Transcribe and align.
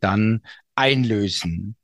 dann 0.00 0.42
einlösen. 0.74 1.76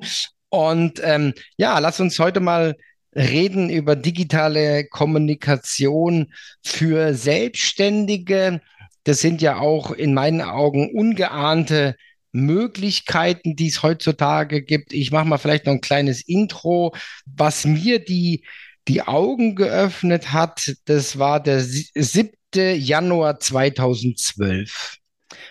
Und 0.50 1.02
ähm, 1.04 1.34
ja, 1.58 1.80
lass 1.80 2.00
uns 2.00 2.20
heute 2.20 2.42
mal 2.42 2.76
reden 3.16 3.70
über 3.70 3.96
digitale 3.96 4.86
Kommunikation 4.86 6.34
für 6.64 7.14
Selbstständige. 7.14 8.62
Das 9.04 9.20
sind 9.20 9.42
ja 9.42 9.58
auch 9.58 9.92
in 9.92 10.14
meinen 10.14 10.42
Augen 10.42 10.92
ungeahnte 10.92 11.96
Möglichkeiten, 12.32 13.56
die 13.56 13.68
es 13.68 13.84
heutzutage 13.84 14.62
gibt. 14.62 14.94
Ich 14.94 15.12
mache 15.12 15.28
mal 15.28 15.38
vielleicht 15.38 15.66
noch 15.66 15.74
ein 15.74 15.82
kleines 15.82 16.22
Intro. 16.26 16.96
Was 17.26 17.66
mir 17.66 18.04
die, 18.04 18.46
die 18.88 19.02
Augen 19.02 19.56
geöffnet 19.56 20.32
hat, 20.32 20.74
das 20.86 21.20
war 21.20 21.42
der 21.42 21.62
7. 21.62 22.32
Januar 22.54 23.40
2012. 23.40 24.98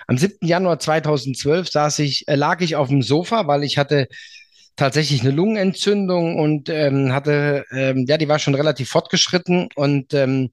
Am 0.06 0.16
7. 0.16 0.46
Januar 0.46 0.78
2012 0.78 1.70
saß 1.70 1.98
ich, 2.00 2.26
äh, 2.28 2.34
lag 2.34 2.60
ich 2.60 2.76
auf 2.76 2.88
dem 2.88 3.02
Sofa, 3.02 3.46
weil 3.46 3.64
ich 3.64 3.78
hatte 3.78 4.08
tatsächlich 4.80 5.20
eine 5.20 5.30
Lungenentzündung 5.30 6.36
und 6.36 6.70
ähm, 6.70 7.12
hatte, 7.12 7.66
ähm, 7.70 8.06
ja, 8.08 8.16
die 8.16 8.28
war 8.28 8.38
schon 8.38 8.54
relativ 8.54 8.88
fortgeschritten 8.88 9.68
und 9.74 10.14
ähm, 10.14 10.50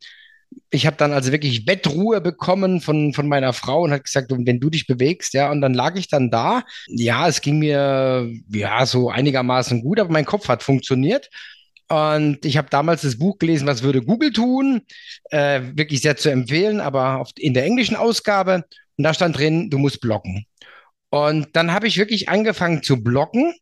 ich 0.69 0.85
habe 0.85 0.97
dann 0.97 1.13
also 1.13 1.31
wirklich 1.31 1.65
Bettruhe 1.65 2.19
bekommen 2.19 2.81
von, 2.81 3.13
von 3.13 3.27
meiner 3.27 3.53
Frau 3.53 3.83
und 3.83 3.91
hat 3.91 4.03
gesagt, 4.03 4.31
wenn 4.31 4.59
du 4.59 4.69
dich 4.69 4.85
bewegst, 4.85 5.33
ja, 5.33 5.49
und 5.49 5.61
dann 5.61 5.73
lag 5.73 5.95
ich 5.95 6.09
dann 6.09 6.29
da. 6.29 6.63
Ja, 6.87 7.27
es 7.27 7.41
ging 7.41 7.59
mir 7.59 8.29
ja 8.49 8.85
so 8.85 9.09
einigermaßen 9.09 9.81
gut, 9.81 9.99
aber 9.99 10.11
mein 10.11 10.25
Kopf 10.25 10.47
hat 10.49 10.63
funktioniert. 10.63 11.29
Und 11.89 12.45
ich 12.45 12.57
habe 12.57 12.69
damals 12.69 13.01
das 13.03 13.17
Buch 13.17 13.37
gelesen, 13.39 13.67
was 13.67 13.83
würde 13.83 14.01
Google 14.01 14.33
tun? 14.33 14.81
Äh, 15.29 15.61
wirklich 15.75 16.01
sehr 16.01 16.17
zu 16.17 16.29
empfehlen, 16.29 16.81
aber 16.81 17.25
in 17.37 17.53
der 17.53 17.63
englischen 17.63 17.95
Ausgabe. 17.95 18.65
Und 18.97 19.03
da 19.03 19.13
stand 19.13 19.37
drin, 19.37 19.69
du 19.69 19.77
musst 19.77 20.01
blocken. 20.01 20.45
Und 21.09 21.47
dann 21.53 21.71
habe 21.71 21.87
ich 21.87 21.97
wirklich 21.97 22.27
angefangen 22.27 22.83
zu 22.83 23.01
blocken 23.01 23.53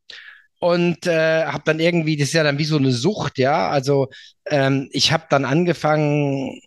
und 0.59 1.07
äh, 1.07 1.45
habe 1.45 1.63
dann 1.65 1.79
irgendwie, 1.79 2.17
das 2.17 2.29
ist 2.29 2.33
ja 2.33 2.43
dann 2.43 2.57
wie 2.57 2.65
so 2.65 2.77
eine 2.77 2.91
Sucht, 2.91 3.37
ja. 3.37 3.69
Also 3.69 4.09
ähm, 4.47 4.89
ich 4.91 5.11
habe 5.11 5.25
dann 5.29 5.45
angefangen, 5.45 6.59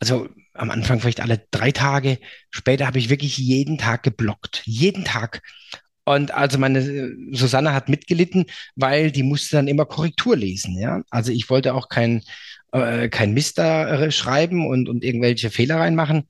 also 0.00 0.28
am 0.54 0.70
Anfang 0.70 1.00
vielleicht 1.00 1.20
alle 1.20 1.46
drei 1.50 1.72
Tage, 1.72 2.18
später 2.50 2.86
habe 2.86 2.98
ich 2.98 3.10
wirklich 3.10 3.38
jeden 3.38 3.78
Tag 3.78 4.02
geblockt, 4.02 4.62
jeden 4.64 5.04
Tag. 5.04 5.42
Und 6.04 6.32
also 6.32 6.58
meine 6.58 6.80
äh, 6.80 7.14
Susanne 7.32 7.72
hat 7.72 7.88
mitgelitten, 7.88 8.46
weil 8.76 9.10
die 9.10 9.22
musste 9.22 9.56
dann 9.56 9.68
immer 9.68 9.86
Korrektur 9.86 10.36
lesen, 10.36 10.78
ja. 10.78 11.02
Also 11.10 11.32
ich 11.32 11.48
wollte 11.50 11.74
auch 11.74 11.88
kein 11.88 12.22
äh, 12.72 13.08
kein 13.08 13.32
Mist 13.34 13.58
da 13.58 13.88
äh, 14.02 14.10
schreiben 14.10 14.66
und 14.66 14.88
und 14.88 15.04
irgendwelche 15.04 15.50
Fehler 15.50 15.76
reinmachen. 15.76 16.28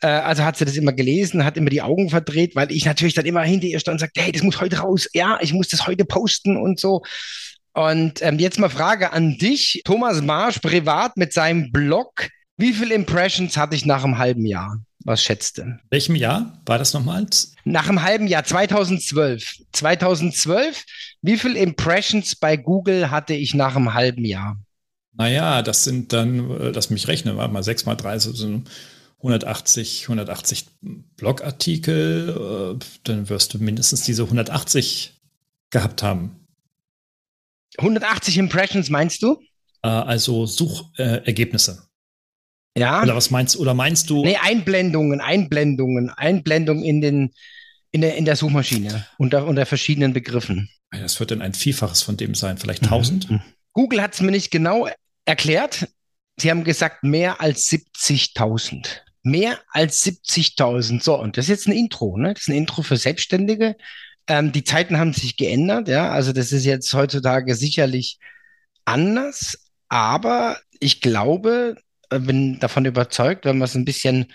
Äh, 0.00 0.06
also 0.06 0.44
hat 0.44 0.56
sie 0.56 0.64
das 0.64 0.76
immer 0.76 0.92
gelesen, 0.92 1.44
hat 1.44 1.56
immer 1.56 1.70
die 1.70 1.82
Augen 1.82 2.10
verdreht, 2.10 2.54
weil 2.54 2.70
ich 2.70 2.84
natürlich 2.84 3.14
dann 3.14 3.26
immer 3.26 3.42
hinter 3.42 3.66
ihr 3.66 3.80
stand 3.80 3.96
und 3.96 4.00
sagte, 4.00 4.20
hey, 4.20 4.32
das 4.32 4.42
muss 4.42 4.60
heute 4.60 4.78
raus, 4.78 5.08
ja, 5.12 5.38
ich 5.40 5.52
muss 5.52 5.68
das 5.68 5.86
heute 5.86 6.04
posten 6.04 6.56
und 6.56 6.78
so. 6.78 7.02
Und 7.72 8.22
ähm, 8.22 8.38
jetzt 8.38 8.58
mal 8.58 8.70
Frage 8.70 9.12
an 9.12 9.38
dich, 9.38 9.82
Thomas 9.84 10.20
Marsch, 10.22 10.58
privat 10.58 11.16
mit 11.16 11.32
seinem 11.32 11.70
Blog. 11.70 12.28
Wie 12.56 12.72
viele 12.72 12.94
Impressions 12.94 13.56
hatte 13.56 13.76
ich 13.76 13.86
nach 13.86 14.04
einem 14.04 14.18
halben 14.18 14.44
Jahr? 14.46 14.80
Was 15.04 15.22
schätzt 15.22 15.58
du? 15.58 15.78
Welchem 15.90 16.16
Jahr 16.16 16.60
war 16.66 16.78
das 16.78 16.92
nochmals? 16.92 17.54
Nach 17.64 17.88
einem 17.88 18.02
halben 18.02 18.26
Jahr, 18.26 18.42
2012. 18.42 19.62
2012, 19.72 20.84
wie 21.22 21.38
viele 21.38 21.58
Impressions 21.60 22.34
bei 22.34 22.56
Google 22.56 23.10
hatte 23.10 23.34
ich 23.34 23.54
nach 23.54 23.76
einem 23.76 23.94
halben 23.94 24.24
Jahr? 24.24 24.58
Naja, 25.16 25.62
das 25.62 25.84
sind 25.84 26.12
dann, 26.12 26.50
äh, 26.50 26.70
lass 26.70 26.90
mich 26.90 27.06
rechnen, 27.08 27.36
warte 27.36 27.52
mal, 27.52 27.62
6 27.62 27.86
mal 27.86 27.94
3 27.94 28.18
sind 28.18 28.68
180, 29.18 30.04
180 30.04 30.66
Blogartikel, 31.16 32.78
äh, 32.80 32.84
dann 33.04 33.28
wirst 33.28 33.54
du 33.54 33.58
mindestens 33.58 34.02
diese 34.02 34.24
180 34.24 35.14
gehabt 35.70 36.02
haben. 36.02 36.46
180 37.78 38.38
Impressions 38.38 38.90
meinst 38.90 39.22
du? 39.22 39.40
Äh, 39.82 39.88
also 39.88 40.46
Suchergebnisse. 40.46 41.88
ja. 42.76 43.02
Oder 43.02 43.16
was 43.16 43.30
meinst 43.30 43.56
oder 43.56 43.74
meinst 43.74 44.08
du? 44.08 44.24
Nee, 44.24 44.36
Einblendungen, 44.36 45.20
Einblendungen, 45.20 46.10
Einblendungen 46.10 46.84
in 46.84 47.00
den 47.00 47.34
in 47.90 48.02
der, 48.02 48.16
in 48.16 48.24
der 48.24 48.36
Suchmaschine 48.36 49.06
unter, 49.16 49.46
unter 49.46 49.64
verschiedenen 49.64 50.12
Begriffen. 50.12 50.68
Das 50.90 51.18
wird 51.20 51.30
dann 51.30 51.42
ein 51.42 51.54
Vielfaches 51.54 52.02
von 52.02 52.16
dem 52.16 52.34
sein, 52.34 52.58
vielleicht 52.58 52.82
1000. 52.82 53.30
Mhm. 53.30 53.42
Google 53.72 54.02
hat 54.02 54.14
es 54.14 54.20
mir 54.20 54.30
nicht 54.30 54.50
genau 54.50 54.88
erklärt. 55.24 55.88
Sie 56.36 56.50
haben 56.50 56.64
gesagt, 56.64 57.02
mehr 57.02 57.40
als 57.40 57.66
70.000 57.68 58.86
mehr 59.30 59.60
als 59.72 60.04
70.000. 60.04 61.02
So, 61.02 61.18
und 61.18 61.36
das 61.36 61.46
ist 61.46 61.50
jetzt 61.50 61.68
ein 61.68 61.72
Intro, 61.72 62.16
ne? 62.16 62.34
Das 62.34 62.42
ist 62.42 62.48
ein 62.48 62.56
Intro 62.56 62.82
für 62.82 62.96
Selbstständige. 62.96 63.76
Ähm, 64.26 64.52
die 64.52 64.64
Zeiten 64.64 64.98
haben 64.98 65.12
sich 65.12 65.36
geändert, 65.36 65.88
ja. 65.88 66.10
Also 66.10 66.32
das 66.32 66.52
ist 66.52 66.64
jetzt 66.64 66.92
heutzutage 66.94 67.54
sicherlich 67.54 68.18
anders. 68.84 69.58
aber 69.88 70.58
ich 70.80 71.00
glaube, 71.00 71.76
äh, 72.10 72.18
bin 72.20 72.58
davon 72.60 72.84
überzeugt, 72.84 73.44
wenn 73.44 73.58
man 73.58 73.66
es 73.66 73.74
ein 73.74 73.84
bisschen, 73.84 74.32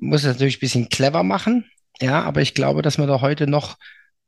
muss 0.00 0.22
es 0.22 0.28
natürlich 0.28 0.58
ein 0.58 0.60
bisschen 0.60 0.88
clever 0.88 1.22
machen. 1.22 1.70
Ja, 2.00 2.22
aber 2.22 2.42
ich 2.42 2.54
glaube, 2.54 2.82
dass 2.82 2.98
man 2.98 3.08
da 3.08 3.20
heute 3.20 3.46
noch 3.46 3.76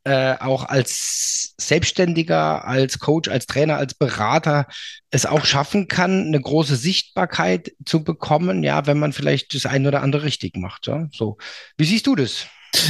äh, 0.06 0.36
auch 0.38 0.64
als 0.64 1.54
Selbstständiger, 1.58 2.64
als 2.64 3.00
Coach, 3.00 3.28
als 3.28 3.46
Trainer, 3.46 3.76
als 3.76 3.94
Berater 3.94 4.68
es 5.10 5.26
auch 5.26 5.44
schaffen 5.44 5.88
kann, 5.88 6.28
eine 6.28 6.40
große 6.40 6.76
Sichtbarkeit 6.76 7.72
zu 7.84 8.04
bekommen, 8.04 8.62
ja, 8.62 8.86
wenn 8.86 9.00
man 9.00 9.12
vielleicht 9.12 9.52
das 9.52 9.66
eine 9.66 9.88
oder 9.88 10.02
andere 10.02 10.22
richtig 10.22 10.56
macht. 10.56 10.86
Ja? 10.86 11.08
So, 11.10 11.38
wie 11.76 11.86
siehst 11.86 12.06
du 12.06 12.14
das? 12.14 12.46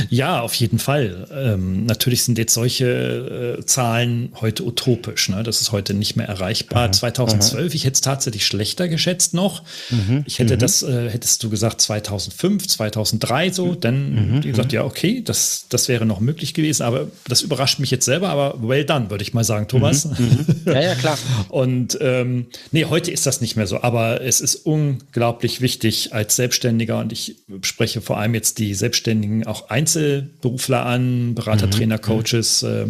Ja, 0.08 0.40
auf 0.40 0.55
jeden 0.55 0.78
Fall. 0.78 1.26
Ähm, 1.32 1.87
natürlich 1.87 2.25
sind 2.25 2.38
jetzt 2.38 2.55
solche 2.55 3.56
äh, 3.58 3.67
Zahlen 3.67 4.31
heute 4.40 4.64
utopisch. 4.64 5.28
Ne? 5.28 5.43
Das 5.43 5.61
ist 5.61 5.73
heute 5.73 5.94
nicht 5.94 6.17
mehr 6.17 6.26
erreichbar. 6.26 6.88
Mhm. 6.88 6.93
2012, 6.93 7.75
ich 7.75 7.84
hätte 7.84 7.94
es 7.94 8.00
tatsächlich 8.00 8.46
schlechter 8.46 8.88
geschätzt 8.88 9.34
noch. 9.34 9.62
Mhm. 9.90 10.25
Ich 10.26 10.38
hätte 10.38 10.55
mhm. 10.55 10.58
das, 10.61 10.82
äh, 10.82 11.11
hättest 11.11 11.43
du 11.43 11.50
gesagt 11.50 11.81
2005, 11.81 12.67
2003 12.67 13.52
so, 13.52 13.67
mhm. 13.67 13.81
dann 13.81 14.34
mhm. 14.34 14.40
gesagt, 14.43 14.73
ja, 14.73 14.84
okay, 14.84 15.23
das, 15.25 15.67
das 15.69 15.88
wäre 15.88 16.06
noch 16.06 16.20
möglich 16.20 16.55
gewesen. 16.55 16.82
Aber 16.82 17.08
das 17.29 17.43
überrascht 17.43 17.79
mich 17.79 17.90
jetzt 17.90 18.05
selber. 18.05 18.29
Aber 18.31 18.56
well 18.67 18.84
done, 18.84 19.11
würde 19.11 19.22
ich 19.22 19.34
mal 19.34 19.44
sagen, 19.44 19.69
Thomas. 19.69 20.06
Mhm. 20.06 20.46
Ja, 20.67 20.81
ja, 20.81 20.94
klar. 20.94 21.19
Und 21.49 21.99
ähm, 22.00 22.46
nee, 22.72 22.84
heute 22.87 23.11
ist 23.11 23.26
das 23.26 23.40
nicht 23.40 23.56
mehr 23.56 23.67
so. 23.67 23.82
Aber 23.82 24.20
es 24.20 24.40
ist 24.40 24.56
unglaublich 24.56 25.61
wichtig 25.61 26.12
als 26.12 26.37
Selbstständiger 26.37 26.99
und 26.99 27.12
ich 27.12 27.37
spreche 27.62 28.00
vor 28.00 28.19
allem 28.19 28.34
jetzt 28.34 28.58
die 28.58 28.75
Selbstständigen 28.75 29.46
auch 29.46 29.65
Einzelberufler 29.68 30.84
an, 30.84 31.34
Berater, 31.34 31.66
mhm. 31.66 31.70
Trainer, 31.70 31.96
mhm. 31.96 32.02
Coaches, 32.02 32.62
äh, 32.62 32.86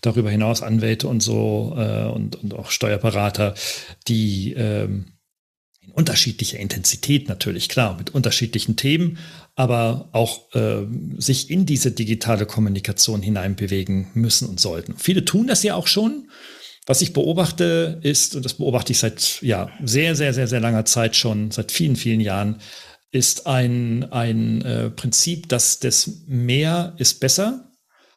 darüber 0.00 0.30
hinaus 0.30 0.62
Anwälte 0.62 1.08
und 1.08 1.20
so 1.20 1.74
äh, 1.76 2.04
und, 2.04 2.36
und 2.36 2.54
auch 2.54 2.70
Steuerberater, 2.70 3.54
die 4.08 4.52
ähm, 4.54 5.06
in 5.80 5.90
unterschiedlicher 5.92 6.58
Intensität 6.58 7.28
natürlich, 7.28 7.68
klar, 7.68 7.96
mit 7.96 8.14
unterschiedlichen 8.14 8.76
Themen, 8.76 9.18
aber 9.56 10.08
auch 10.12 10.54
äh, 10.54 10.86
sich 11.18 11.50
in 11.50 11.66
diese 11.66 11.92
digitale 11.92 12.46
Kommunikation 12.46 13.22
hineinbewegen 13.22 14.08
müssen 14.14 14.48
und 14.48 14.60
sollten. 14.60 14.94
Viele 14.98 15.24
tun 15.24 15.46
das 15.46 15.62
ja 15.62 15.74
auch 15.74 15.86
schon. 15.86 16.28
Was 16.86 17.00
ich 17.00 17.14
beobachte 17.14 17.98
ist, 18.02 18.36
und 18.36 18.44
das 18.44 18.54
beobachte 18.54 18.92
ich 18.92 18.98
seit 18.98 19.40
ja, 19.40 19.70
sehr, 19.82 20.14
sehr, 20.14 20.34
sehr, 20.34 20.46
sehr 20.46 20.60
langer 20.60 20.84
Zeit 20.84 21.16
schon, 21.16 21.50
seit 21.50 21.72
vielen, 21.72 21.96
vielen 21.96 22.20
Jahren, 22.20 22.60
ist 23.14 23.46
ein, 23.46 24.10
ein 24.10 24.62
äh, 24.62 24.90
Prinzip, 24.90 25.48
dass 25.48 25.78
das 25.78 26.24
mehr 26.26 26.94
ist 26.98 27.20
besser. 27.20 27.70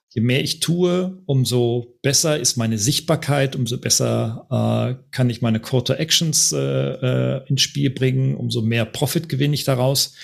Je 0.09 0.21
mehr 0.21 0.41
ich 0.43 0.59
tue, 0.59 1.21
umso 1.27 1.99
besser 2.01 2.39
ist 2.39 2.57
meine 2.57 2.79
Sichtbarkeit, 2.79 3.55
umso 3.55 3.77
besser 3.77 4.47
äh, 4.49 5.03
kann 5.11 5.29
ich 5.29 5.43
meine 5.43 5.59
Call 5.59 5.83
to 5.83 5.93
Actions 5.93 6.51
äh, 6.51 6.57
äh, 6.57 7.47
ins 7.47 7.61
Spiel 7.61 7.91
bringen, 7.91 8.33
umso 8.33 8.63
mehr 8.63 8.85
Profit 8.85 9.29
gewinne 9.29 9.53
ich 9.53 9.65
daraus. 9.65 10.15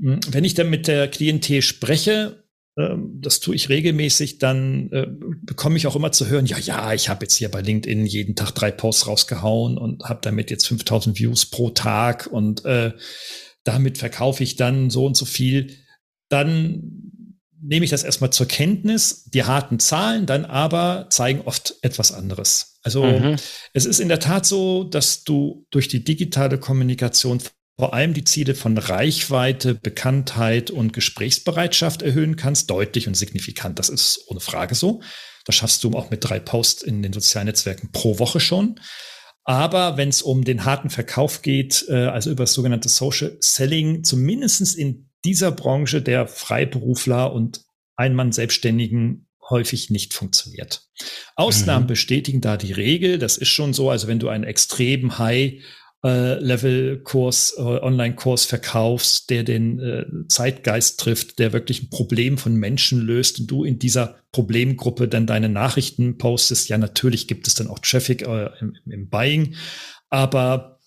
Hm, 0.00 0.18
wenn 0.28 0.42
ich 0.42 0.54
dann 0.54 0.68
mit 0.68 0.88
der 0.88 1.06
Klientel 1.06 1.62
spreche, 1.62 2.42
ähm, 2.76 3.20
das 3.20 3.38
tue 3.38 3.54
ich 3.54 3.68
regelmäßig, 3.68 4.38
dann 4.38 4.90
äh, 4.90 5.06
bekomme 5.42 5.76
ich 5.76 5.86
auch 5.86 5.94
immer 5.94 6.10
zu 6.10 6.26
hören, 6.26 6.46
ja, 6.46 6.58
ja, 6.58 6.92
ich 6.92 7.08
habe 7.08 7.24
jetzt 7.24 7.36
hier 7.36 7.50
bei 7.50 7.60
LinkedIn 7.60 8.04
jeden 8.06 8.34
Tag 8.34 8.50
drei 8.50 8.72
Posts 8.72 9.06
rausgehauen 9.06 9.78
und 9.78 10.02
habe 10.02 10.18
damit 10.22 10.50
jetzt 10.50 10.66
5000 10.66 11.20
Views 11.20 11.46
pro 11.46 11.70
Tag 11.70 12.26
und 12.26 12.64
äh, 12.64 12.94
damit 13.64 13.98
verkaufe 13.98 14.42
ich 14.42 14.56
dann 14.56 14.90
so 14.90 15.06
und 15.06 15.16
so 15.16 15.24
viel, 15.24 15.76
dann 16.28 17.12
nehme 17.60 17.84
ich 17.84 17.90
das 17.90 18.02
erstmal 18.02 18.32
zur 18.32 18.46
Kenntnis. 18.46 19.24
Die 19.26 19.44
harten 19.44 19.78
Zahlen 19.78 20.26
dann 20.26 20.44
aber 20.44 21.06
zeigen 21.10 21.42
oft 21.42 21.76
etwas 21.82 22.12
anderes. 22.12 22.78
Also 22.82 23.04
mhm. 23.04 23.36
es 23.72 23.86
ist 23.86 24.00
in 24.00 24.08
der 24.08 24.18
Tat 24.18 24.44
so, 24.44 24.84
dass 24.84 25.22
du 25.24 25.66
durch 25.70 25.88
die 25.88 26.02
digitale 26.02 26.58
Kommunikation 26.58 27.40
vor 27.78 27.94
allem 27.94 28.14
die 28.14 28.24
Ziele 28.24 28.54
von 28.54 28.76
Reichweite, 28.76 29.74
Bekanntheit 29.74 30.70
und 30.70 30.92
Gesprächsbereitschaft 30.92 32.02
erhöhen 32.02 32.36
kannst, 32.36 32.70
deutlich 32.70 33.08
und 33.08 33.16
signifikant. 33.16 33.78
Das 33.78 33.88
ist 33.88 34.24
ohne 34.26 34.40
Frage 34.40 34.74
so. 34.74 35.00
Das 35.46 35.56
schaffst 35.56 35.82
du 35.82 35.90
auch 35.92 36.10
mit 36.10 36.22
drei 36.22 36.38
Posts 36.38 36.82
in 36.82 37.02
den 37.02 37.12
sozialen 37.12 37.46
Netzwerken 37.46 37.90
pro 37.90 38.18
Woche 38.18 38.40
schon. 38.40 38.78
Aber 39.44 39.96
wenn 39.96 40.08
es 40.08 40.22
um 40.22 40.44
den 40.44 40.64
harten 40.64 40.90
Verkauf 40.90 41.42
geht, 41.42 41.86
äh, 41.88 42.06
also 42.06 42.30
über 42.30 42.44
das 42.44 42.54
sogenannte 42.54 42.88
Social 42.88 43.36
Selling, 43.40 44.04
zumindestens 44.04 44.74
in 44.74 45.10
dieser 45.24 45.52
Branche 45.52 46.02
der 46.02 46.26
Freiberufler 46.26 47.32
und 47.32 47.62
Einmann-Selbstständigen 47.96 49.28
häufig 49.50 49.90
nicht 49.90 50.14
funktioniert. 50.14 50.88
Ausnahmen 51.36 51.84
mhm. 51.84 51.88
bestätigen 51.88 52.40
da 52.40 52.56
die 52.56 52.72
Regel. 52.72 53.18
Das 53.18 53.36
ist 53.36 53.48
schon 53.48 53.72
so. 53.74 53.90
Also 53.90 54.08
wenn 54.08 54.18
du 54.18 54.28
einen 54.28 54.44
extrem 54.44 55.18
high 55.18 55.62
äh, 56.04 56.34
Level-Kurs, 56.34 57.54
äh, 57.58 57.60
Online-Kurs 57.60 58.44
verkaufst, 58.44 59.30
der 59.30 59.44
den 59.44 59.78
äh, 59.78 60.04
Zeitgeist 60.28 60.98
trifft, 60.98 61.38
der 61.38 61.52
wirklich 61.52 61.82
ein 61.82 61.90
Problem 61.90 62.38
von 62.38 62.56
Menschen 62.56 63.00
löst 63.00 63.40
und 63.40 63.46
du 63.50 63.62
in 63.64 63.78
dieser 63.78 64.16
Problemgruppe 64.32 65.06
dann 65.06 65.26
deine 65.26 65.48
Nachrichten 65.48 66.18
postest, 66.18 66.68
ja, 66.68 66.78
natürlich 66.78 67.28
gibt 67.28 67.46
es 67.46 67.54
dann 67.54 67.68
auch 67.68 67.78
Traffic 67.78 68.22
im, 68.22 68.76
im 68.86 69.08
Buying, 69.10 69.54
aber 70.08 70.80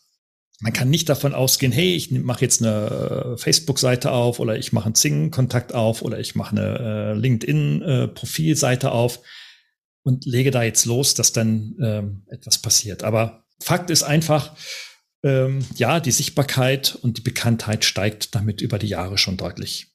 man 0.62 0.74
kann 0.74 0.90
nicht 0.90 1.10
davon 1.10 1.34
ausgehen, 1.34 1.72
hey, 1.72 1.96
ich 1.96 2.12
mache 2.12 2.42
jetzt 2.42 2.64
eine 2.64 3.36
Facebook-Seite 3.38 4.12
auf 4.12 4.40
oder 4.40 4.58
ich 4.58 4.74
mache 4.74 4.86
einen 4.86 4.96
Zing-Kontakt 4.96 5.74
auf 5.74 6.02
oder 6.02 6.20
ich 6.20 6.36
mache 6.36 6.58
eine 6.58 6.80
äh, 6.80 7.14
LinkedIn-Profilseite 7.14 8.92
auf 8.92 9.20
und 10.04 10.26
lege 10.26 10.52
da 10.52 10.64
jetzt 10.64 10.86
los, 10.86 11.14
dass 11.14 11.34
dann 11.34 11.76
ähm, 11.82 12.24
etwas 12.28 12.60
passiert. 12.60 13.04
Aber 13.04 13.46
Fakt 13.62 13.90
ist 13.90 14.04
einfach, 14.04 14.56
ähm, 15.26 15.66
ja, 15.76 16.00
die 16.00 16.12
Sichtbarkeit 16.12 16.96
und 17.02 17.18
die 17.18 17.22
Bekanntheit 17.22 17.84
steigt 17.84 18.36
damit 18.36 18.62
über 18.62 18.78
die 18.78 18.88
Jahre 18.88 19.18
schon 19.18 19.38
deutlich. 19.38 19.88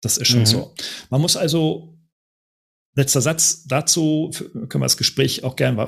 Das 0.00 0.16
ist 0.16 0.28
schon 0.28 0.40
mhm. 0.40 0.46
so. 0.46 0.74
Man 1.10 1.20
muss 1.20 1.36
also, 1.36 1.98
letzter 2.96 3.20
Satz 3.20 3.64
dazu, 3.66 4.30
können 4.32 4.82
wir 4.82 4.86
das 4.86 4.96
Gespräch 4.96 5.44
auch 5.44 5.56
gerne 5.56 5.86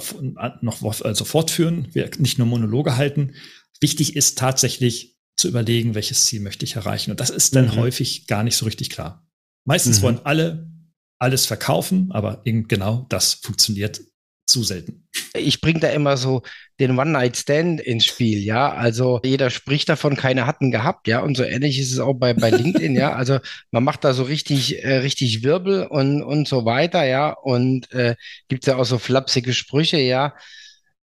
noch 0.60 0.82
also 1.02 1.24
fortführen, 1.24 1.88
wir 1.92 2.10
nicht 2.18 2.36
nur 2.36 2.46
Monologe 2.46 2.96
halten. 2.96 3.34
Wichtig 3.80 4.14
ist 4.14 4.36
tatsächlich 4.36 5.16
zu 5.36 5.48
überlegen, 5.48 5.94
welches 5.94 6.26
Ziel 6.26 6.40
möchte 6.40 6.66
ich 6.66 6.76
erreichen. 6.76 7.10
Und 7.10 7.20
das 7.20 7.30
ist 7.30 7.56
dann 7.56 7.66
mhm. 7.66 7.76
häufig 7.76 8.26
gar 8.26 8.44
nicht 8.44 8.56
so 8.56 8.66
richtig 8.66 8.90
klar. 8.90 9.26
Meistens 9.64 9.98
mhm. 9.98 10.02
wollen 10.02 10.20
alle 10.24 10.70
alles 11.18 11.46
verkaufen, 11.46 12.12
aber 12.12 12.42
eben 12.44 12.68
genau 12.68 13.06
das 13.08 13.34
funktioniert 13.34 14.02
zu 14.46 14.62
selten. 14.62 15.08
Ich 15.34 15.60
bringe 15.60 15.80
da 15.80 15.88
immer 15.88 16.16
so 16.16 16.42
den 16.78 16.98
One-Night-Stand 16.98 17.80
ins 17.80 18.06
Spiel, 18.06 18.38
ja. 18.38 18.72
Also 18.72 19.20
jeder 19.24 19.50
spricht 19.50 19.88
davon, 19.88 20.16
keiner 20.16 20.46
hat 20.46 20.60
ihn 20.60 20.70
gehabt, 20.70 21.08
ja. 21.08 21.20
Und 21.20 21.36
so 21.36 21.42
ähnlich 21.42 21.78
ist 21.78 21.92
es 21.92 21.98
auch 21.98 22.14
bei, 22.14 22.32
bei 22.32 22.50
LinkedIn, 22.50 22.94
ja. 22.94 23.12
Also 23.12 23.38
man 23.70 23.84
macht 23.84 24.04
da 24.04 24.12
so 24.14 24.22
richtig, 24.22 24.84
äh, 24.84 24.98
richtig 24.98 25.42
Wirbel 25.42 25.86
und, 25.86 26.22
und 26.22 26.46
so 26.48 26.64
weiter, 26.64 27.04
ja. 27.04 27.30
Und 27.30 27.90
äh, 27.92 28.14
gibt 28.48 28.66
ja 28.66 28.76
auch 28.76 28.84
so 28.84 28.98
flapsige 28.98 29.52
Sprüche, 29.52 29.98
ja. 29.98 30.34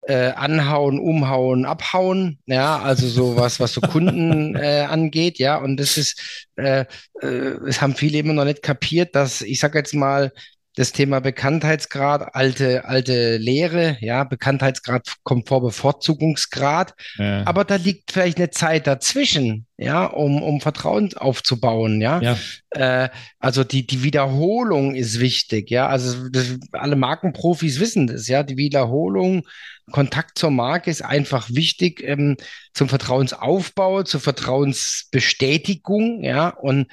Äh, 0.05 0.31
anhauen, 0.31 0.99
umhauen, 0.99 1.63
abhauen, 1.63 2.37
ja, 2.45 2.77
also 2.77 3.07
sowas, 3.07 3.61
was 3.61 3.71
so 3.71 3.79
Kunden 3.79 4.53
äh, 4.53 4.81
angeht, 4.81 5.39
ja, 5.39 5.55
und 5.55 5.77
das 5.77 5.97
ist, 5.97 6.49
äh, 6.57 6.83
äh, 7.21 7.27
es 7.65 7.79
haben 7.81 7.95
viele 7.95 8.17
immer 8.17 8.33
noch 8.33 8.43
nicht 8.43 8.61
kapiert, 8.61 9.15
dass 9.15 9.41
ich 9.41 9.61
sag 9.61 9.75
jetzt 9.75 9.93
mal, 9.93 10.33
das 10.75 10.91
Thema 10.91 11.19
Bekanntheitsgrad, 11.19 12.33
alte, 12.33 12.85
alte 12.85 13.37
Lehre, 13.37 13.97
ja, 14.01 14.23
Bekanntheitsgrad 14.23 15.17
kommt 15.21 15.47
vor 15.47 15.61
Bevorzugungsgrad. 15.61 16.95
Ja. 17.17 17.45
Aber 17.45 17.63
da 17.63 17.75
liegt 17.75 18.11
vielleicht 18.11 18.37
eine 18.37 18.49
Zeit 18.49 18.87
dazwischen, 18.87 19.67
ja, 19.77 20.05
um, 20.05 20.41
um 20.41 20.61
Vertrauen 20.61 21.13
aufzubauen, 21.15 22.01
ja. 22.01 22.21
ja. 22.21 22.37
Äh, 22.71 23.09
also 23.39 23.63
die, 23.63 23.85
die 23.85 24.01
Wiederholung 24.01 24.95
ist 24.95 25.19
wichtig, 25.19 25.69
ja. 25.69 25.87
Also 25.87 26.27
das, 26.29 26.57
alle 26.71 26.95
Markenprofis 26.95 27.79
wissen 27.79 28.07
das, 28.07 28.27
ja. 28.27 28.41
Die 28.41 28.57
Wiederholung, 28.57 29.43
Kontakt 29.91 30.39
zur 30.39 30.49
Marke 30.49 30.89
ist 30.89 31.03
einfach 31.03 31.49
wichtig 31.51 32.01
ähm, 32.03 32.35
zum 32.73 32.89
Vertrauensaufbau, 32.89 34.01
zur 34.03 34.21
Vertrauensbestätigung, 34.21 36.23
ja. 36.23 36.49
Und 36.49 36.87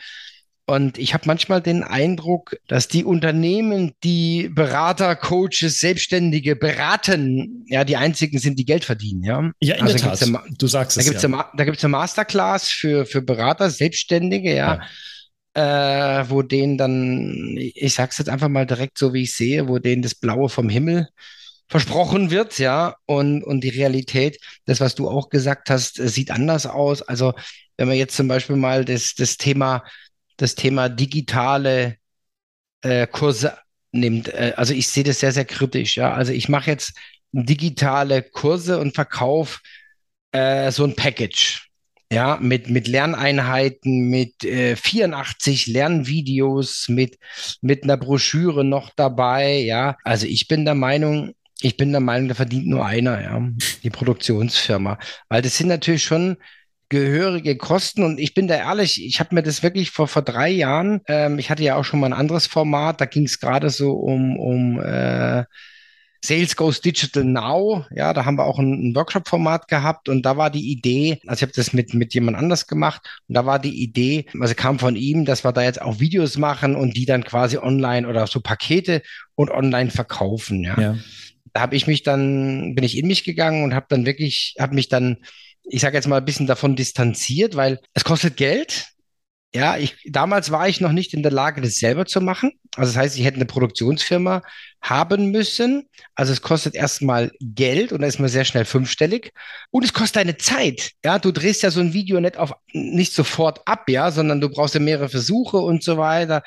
und 0.70 0.98
ich 0.98 1.14
habe 1.14 1.24
manchmal 1.26 1.60
den 1.60 1.82
Eindruck, 1.82 2.56
dass 2.68 2.86
die 2.86 3.04
Unternehmen, 3.04 3.92
die 4.04 4.48
Berater, 4.54 5.16
Coaches, 5.16 5.80
Selbstständige 5.80 6.54
beraten, 6.54 7.64
ja, 7.66 7.82
die 7.82 7.96
einzigen 7.96 8.38
sind, 8.38 8.56
die 8.56 8.64
Geld 8.64 8.84
verdienen. 8.84 9.24
Ja, 9.24 9.50
ja 9.60 9.74
in 9.74 9.82
also 9.82 9.94
der 9.98 10.16
Tat. 10.16 10.28
Ja, 10.28 10.44
du 10.56 10.66
sagst 10.68 10.96
da 10.96 11.00
es. 11.00 11.08
Gibt's 11.08 11.24
ja. 11.24 11.50
da 11.56 11.64
gibt 11.64 11.78
es 11.78 11.84
eine 11.84 11.90
Masterclass 11.90 12.68
für, 12.68 13.04
für 13.04 13.20
Berater, 13.20 13.68
Selbstständige, 13.68 14.54
ja. 14.54 14.78
ja. 15.56 16.20
Äh, 16.20 16.30
wo 16.30 16.42
denen 16.42 16.78
dann, 16.78 17.56
ich 17.58 17.94
sag's 17.94 18.18
jetzt 18.18 18.28
einfach 18.28 18.48
mal 18.48 18.64
direkt 18.64 18.96
so, 18.96 19.12
wie 19.12 19.22
ich 19.22 19.34
sehe, 19.34 19.66
wo 19.66 19.80
denen 19.80 20.02
das 20.02 20.14
Blaue 20.14 20.48
vom 20.48 20.68
Himmel 20.68 21.08
versprochen 21.66 22.30
wird, 22.30 22.60
ja, 22.60 22.94
und, 23.06 23.42
und 23.42 23.64
die 23.64 23.70
Realität, 23.70 24.38
das, 24.66 24.78
was 24.78 24.94
du 24.94 25.08
auch 25.08 25.30
gesagt 25.30 25.68
hast, 25.68 25.96
sieht 25.96 26.30
anders 26.30 26.66
aus. 26.66 27.02
Also, 27.02 27.32
wenn 27.76 27.88
man 27.88 27.96
jetzt 27.96 28.14
zum 28.14 28.28
Beispiel 28.28 28.54
mal 28.56 28.84
das, 28.84 29.14
das 29.16 29.36
Thema 29.36 29.82
das 30.40 30.54
Thema 30.54 30.88
digitale 30.88 31.96
äh, 32.82 33.06
Kurse 33.06 33.58
nimmt. 33.92 34.28
Äh, 34.28 34.54
also 34.56 34.74
ich 34.74 34.88
sehe 34.88 35.04
das 35.04 35.20
sehr, 35.20 35.32
sehr 35.32 35.44
kritisch. 35.44 35.96
Ja? 35.96 36.12
Also 36.14 36.32
ich 36.32 36.48
mache 36.48 36.70
jetzt 36.70 36.94
digitale 37.32 38.22
Kurse 38.22 38.78
und 38.78 38.94
verkaufe 38.94 39.60
äh, 40.32 40.70
so 40.70 40.84
ein 40.84 40.96
Package. 40.96 41.66
Ja, 42.12 42.38
mit, 42.40 42.68
mit 42.68 42.88
Lerneinheiten, 42.88 44.08
mit 44.08 44.42
äh, 44.42 44.74
84 44.74 45.68
Lernvideos, 45.68 46.88
mit, 46.88 47.18
mit 47.60 47.84
einer 47.84 47.96
Broschüre 47.96 48.64
noch 48.64 48.90
dabei. 48.96 49.58
Ja, 49.58 49.96
also 50.02 50.26
ich 50.26 50.48
bin 50.48 50.64
der 50.64 50.74
Meinung, 50.74 51.34
ich 51.60 51.76
bin 51.76 51.92
der 51.92 52.00
Meinung, 52.00 52.28
da 52.28 52.34
verdient 52.34 52.66
nur 52.66 52.84
einer, 52.84 53.22
ja, 53.22 53.48
die 53.84 53.90
Produktionsfirma. 53.90 54.98
Weil 55.28 55.42
das 55.42 55.56
sind 55.56 55.68
natürlich 55.68 56.02
schon 56.02 56.36
gehörige 56.90 57.56
Kosten. 57.56 58.02
Und 58.02 58.20
ich 58.20 58.34
bin 58.34 58.48
da 58.48 58.56
ehrlich, 58.56 59.02
ich 59.02 59.20
habe 59.20 59.34
mir 59.34 59.42
das 59.42 59.62
wirklich 59.62 59.90
vor, 59.90 60.08
vor 60.08 60.22
drei 60.22 60.50
Jahren, 60.50 61.00
ähm, 61.06 61.38
ich 61.38 61.48
hatte 61.48 61.62
ja 61.62 61.76
auch 61.76 61.84
schon 61.84 62.00
mal 62.00 62.08
ein 62.08 62.12
anderes 62.12 62.46
Format, 62.46 63.00
da 63.00 63.06
ging 63.06 63.24
es 63.24 63.40
gerade 63.40 63.70
so 63.70 63.92
um, 63.92 64.36
um 64.38 64.78
äh, 64.80 65.44
Sales 66.22 66.54
Goes 66.54 66.82
Digital 66.82 67.24
Now. 67.24 67.86
Ja, 67.94 68.12
da 68.12 68.26
haben 68.26 68.36
wir 68.36 68.44
auch 68.44 68.58
ein, 68.58 68.90
ein 68.90 68.94
Workshop-Format 68.94 69.68
gehabt 69.68 70.08
und 70.08 70.26
da 70.26 70.36
war 70.36 70.50
die 70.50 70.70
Idee, 70.70 71.20
also 71.26 71.38
ich 71.38 71.42
habe 71.42 71.52
das 71.54 71.72
mit, 71.72 71.94
mit 71.94 72.12
jemand 72.12 72.36
anders 72.36 72.66
gemacht 72.66 73.02
und 73.28 73.36
da 73.36 73.46
war 73.46 73.58
die 73.58 73.82
Idee, 73.82 74.26
also 74.38 74.54
kam 74.54 74.78
von 74.78 74.96
ihm, 74.96 75.24
dass 75.24 75.44
wir 75.44 75.52
da 75.52 75.62
jetzt 75.62 75.80
auch 75.80 76.00
Videos 76.00 76.36
machen 76.36 76.74
und 76.74 76.96
die 76.96 77.06
dann 77.06 77.24
quasi 77.24 77.56
online 77.56 78.06
oder 78.06 78.26
so 78.26 78.40
Pakete 78.40 79.00
und 79.36 79.50
online 79.50 79.90
verkaufen. 79.90 80.64
Ja. 80.64 80.78
ja. 80.78 80.98
Da 81.52 81.62
habe 81.62 81.76
ich 81.76 81.86
mich 81.86 82.02
dann, 82.02 82.74
bin 82.74 82.84
ich 82.84 82.98
in 82.98 83.06
mich 83.06 83.24
gegangen 83.24 83.64
und 83.64 83.74
habe 83.74 83.86
dann 83.88 84.06
wirklich, 84.06 84.56
habe 84.58 84.74
mich 84.74 84.88
dann 84.88 85.18
ich 85.64 85.80
sage 85.80 85.96
jetzt 85.96 86.08
mal 86.08 86.18
ein 86.18 86.24
bisschen 86.24 86.46
davon 86.46 86.76
distanziert, 86.76 87.56
weil 87.56 87.80
es 87.94 88.04
kostet 88.04 88.36
Geld. 88.36 88.86
Ja, 89.52 89.76
ich, 89.76 89.96
damals 90.06 90.52
war 90.52 90.68
ich 90.68 90.80
noch 90.80 90.92
nicht 90.92 91.12
in 91.12 91.24
der 91.24 91.32
Lage, 91.32 91.60
das 91.60 91.74
selber 91.74 92.06
zu 92.06 92.20
machen. 92.20 92.52
Also 92.76 92.92
das 92.92 93.02
heißt, 93.02 93.18
ich 93.18 93.24
hätte 93.24 93.36
eine 93.36 93.46
Produktionsfirma 93.46 94.42
haben 94.80 95.32
müssen. 95.32 95.88
Also 96.14 96.32
es 96.32 96.40
kostet 96.40 96.76
erstmal 96.76 97.32
Geld 97.40 97.92
und 97.92 98.00
da 98.02 98.06
ist 98.06 98.20
man 98.20 98.28
sehr 98.28 98.44
schnell 98.44 98.64
fünfstellig. 98.64 99.32
Und 99.72 99.84
es 99.84 99.92
kostet 99.92 100.16
deine 100.16 100.36
Zeit. 100.36 100.92
Ja, 101.04 101.18
du 101.18 101.32
drehst 101.32 101.62
ja 101.64 101.72
so 101.72 101.80
ein 101.80 101.92
Video 101.92 102.20
nicht 102.20 102.36
auf, 102.36 102.52
nicht 102.72 103.12
sofort 103.12 103.66
ab, 103.66 103.88
ja, 103.88 104.12
sondern 104.12 104.40
du 104.40 104.50
brauchst 104.50 104.74
ja 104.74 104.80
mehrere 104.80 105.08
Versuche 105.08 105.56
und 105.56 105.82
so 105.82 105.98
weiter. 105.98 106.42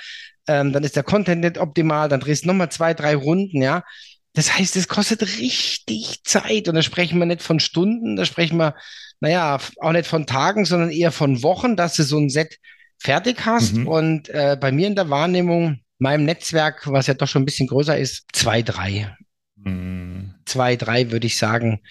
Ähm, 0.48 0.72
dann 0.72 0.84
ist 0.86 0.96
der 0.96 1.04
Content 1.04 1.42
nicht 1.42 1.58
optimal, 1.58 2.08
dann 2.08 2.20
drehst 2.22 2.44
du 2.44 2.48
nochmal 2.48 2.72
zwei, 2.72 2.94
drei 2.94 3.16
Runden, 3.16 3.62
ja. 3.62 3.84
Das 4.34 4.58
heißt, 4.58 4.76
es 4.76 4.88
kostet 4.88 5.22
richtig 5.22 6.24
Zeit 6.24 6.68
und 6.68 6.76
da 6.76 6.82
sprechen 6.82 7.20
wir 7.20 7.26
nicht 7.26 7.44
von 7.44 7.60
Stunden, 7.60 8.16
da 8.16 8.26
sprechen 8.26 8.58
wir, 8.58 8.76
naja, 9.20 9.60
auch 9.80 9.92
nicht 9.92 10.08
von 10.08 10.26
Tagen, 10.26 10.66
sondern 10.66 10.90
eher 10.90 11.12
von 11.12 11.44
Wochen, 11.44 11.76
dass 11.76 11.96
du 11.96 12.04
so 12.04 12.18
ein 12.18 12.30
Set 12.30 12.58
fertig 12.98 13.46
hast. 13.46 13.76
Mhm. 13.76 13.88
Und 13.88 14.30
äh, 14.30 14.58
bei 14.60 14.72
mir 14.72 14.88
in 14.88 14.96
der 14.96 15.10
Wahrnehmung, 15.10 15.82
meinem 16.00 16.26
Netzwerk, 16.26 16.88
was 16.92 17.08
ja 17.08 17.14
doch 17.14 17.28
schon 17.28 17.44
ein 17.44 17.46
bisschen 17.46 17.68
größer 17.68 17.98
ist, 17.98 18.26
zwei, 18.34 18.64
drei. 18.64 19.16
Mhm. 19.56 20.34
Zwei, 20.46 20.76
drei 20.76 21.12
würde 21.12 21.28
ich 21.28 21.38
sagen, 21.38 21.82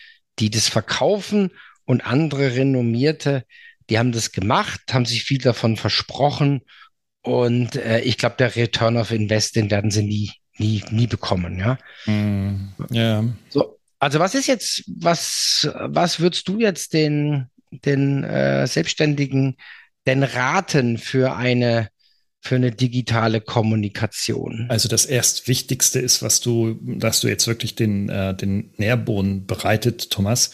die 0.40 0.50
das 0.50 0.68
verkaufen 0.68 1.52
und 1.84 2.04
andere 2.04 2.56
renommierte, 2.56 3.44
die 3.88 3.99
haben 3.99 4.12
das 4.12 4.32
gemacht, 4.32 4.80
haben 4.90 5.06
sich 5.06 5.22
viel 5.22 5.38
davon 5.38 5.76
versprochen. 5.76 6.62
Und 7.22 7.76
äh, 7.76 8.00
ich 8.00 8.18
glaube, 8.18 8.37
der 8.38 8.56
Return 8.56 8.96
of 8.96 9.12
Invest, 9.12 9.54
den 9.54 9.70
werden 9.70 9.90
sie 9.92 10.02
nie 10.02 10.41
nie, 10.62 10.85
nie 10.90 11.07
bekommen, 11.07 11.59
ja. 11.59 11.78
Mm, 12.07 12.73
ja. 12.90 13.25
So, 13.50 13.78
also 13.99 14.19
was 14.19 14.35
ist 14.35 14.47
jetzt, 14.47 14.85
was, 14.87 15.69
was 15.75 16.21
würdest 16.21 16.49
du 16.49 16.59
jetzt 16.59 16.92
den, 16.92 17.47
den 17.71 18.25
äh, 18.25 18.66
Selbstständigen 18.66 19.57
denn 20.07 20.23
raten 20.23 20.99
für 20.99 21.37
eine, 21.37 21.88
für 22.40 22.57
eine 22.57 22.73
digitale 22.73 23.40
Kommunikation? 23.40 24.66
Also 24.69 24.88
das 24.88 25.07
erst 25.07 25.49
Wichtigste 25.49 25.99
ist, 26.00 26.23
was 26.23 26.40
du, 26.40 26.78
dass 26.83 27.21
du 27.21 27.28
jetzt 27.28 27.47
wirklich 27.47 27.75
den, 27.75 28.09
äh, 28.09 28.35
den 28.35 28.73
Nährboden 28.76 29.47
bereitet, 29.47 30.11
Thomas, 30.11 30.52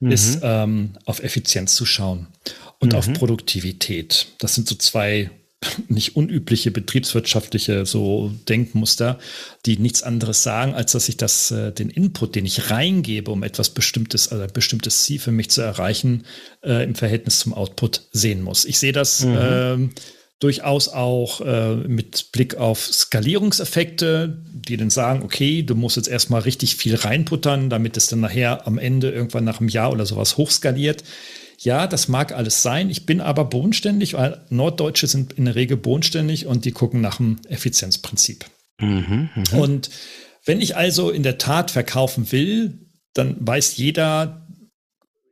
mhm. 0.00 0.10
ist 0.10 0.40
ähm, 0.42 0.98
auf 1.04 1.22
Effizienz 1.22 1.74
zu 1.74 1.86
schauen 1.86 2.28
und 2.78 2.92
mhm. 2.92 2.98
auf 2.98 3.12
Produktivität. 3.12 4.28
Das 4.38 4.54
sind 4.54 4.68
so 4.68 4.74
zwei 4.74 5.30
nicht 5.88 6.16
unübliche 6.16 6.70
betriebswirtschaftliche 6.70 7.86
so 7.86 8.32
Denkmuster, 8.48 9.18
die 9.64 9.78
nichts 9.78 10.02
anderes 10.02 10.42
sagen, 10.42 10.74
als 10.74 10.92
dass 10.92 11.08
ich 11.08 11.16
das, 11.16 11.50
äh, 11.50 11.72
den 11.72 11.90
Input, 11.90 12.34
den 12.34 12.44
ich 12.44 12.70
reingebe, 12.70 13.30
um 13.30 13.42
etwas 13.42 13.70
bestimmtes, 13.70 14.28
also 14.28 14.44
ein 14.44 14.52
bestimmtes 14.52 15.04
Ziel 15.04 15.18
für 15.18 15.32
mich 15.32 15.50
zu 15.50 15.62
erreichen, 15.62 16.24
äh, 16.62 16.84
im 16.84 16.94
Verhältnis 16.94 17.38
zum 17.38 17.54
Output 17.54 18.02
sehen 18.12 18.42
muss. 18.42 18.64
Ich 18.64 18.78
sehe 18.78 18.92
das 18.92 19.24
mhm. 19.24 19.34
äh, 19.34 19.88
durchaus 20.40 20.88
auch 20.88 21.40
äh, 21.40 21.74
mit 21.74 22.30
Blick 22.32 22.56
auf 22.56 22.84
Skalierungseffekte, 22.84 24.36
die 24.52 24.76
dann 24.76 24.90
sagen, 24.90 25.22
okay, 25.22 25.62
du 25.62 25.74
musst 25.74 25.96
jetzt 25.96 26.08
erstmal 26.08 26.42
richtig 26.42 26.76
viel 26.76 26.94
reinputtern, 26.94 27.70
damit 27.70 27.96
es 27.96 28.08
dann 28.08 28.20
nachher 28.20 28.66
am 28.66 28.78
Ende 28.78 29.10
irgendwann 29.10 29.44
nach 29.44 29.60
einem 29.60 29.70
Jahr 29.70 29.92
oder 29.92 30.04
sowas 30.04 30.36
hochskaliert. 30.36 31.02
Ja, 31.58 31.86
das 31.86 32.08
mag 32.08 32.32
alles 32.32 32.62
sein. 32.62 32.90
Ich 32.90 33.06
bin 33.06 33.20
aber 33.20 33.44
bodenständig, 33.44 34.14
weil 34.14 34.44
Norddeutsche 34.50 35.06
sind 35.06 35.32
in 35.34 35.46
der 35.46 35.54
Regel 35.54 35.76
bodenständig 35.76 36.46
und 36.46 36.64
die 36.64 36.72
gucken 36.72 37.00
nach 37.00 37.16
dem 37.16 37.38
Effizienzprinzip. 37.48 38.44
Mhm, 38.80 39.30
mh. 39.34 39.58
Und 39.58 39.90
wenn 40.44 40.60
ich 40.60 40.76
also 40.76 41.10
in 41.10 41.22
der 41.22 41.38
Tat 41.38 41.70
verkaufen 41.70 42.30
will, 42.30 42.86
dann 43.14 43.36
weiß 43.40 43.76
jeder 43.78 44.46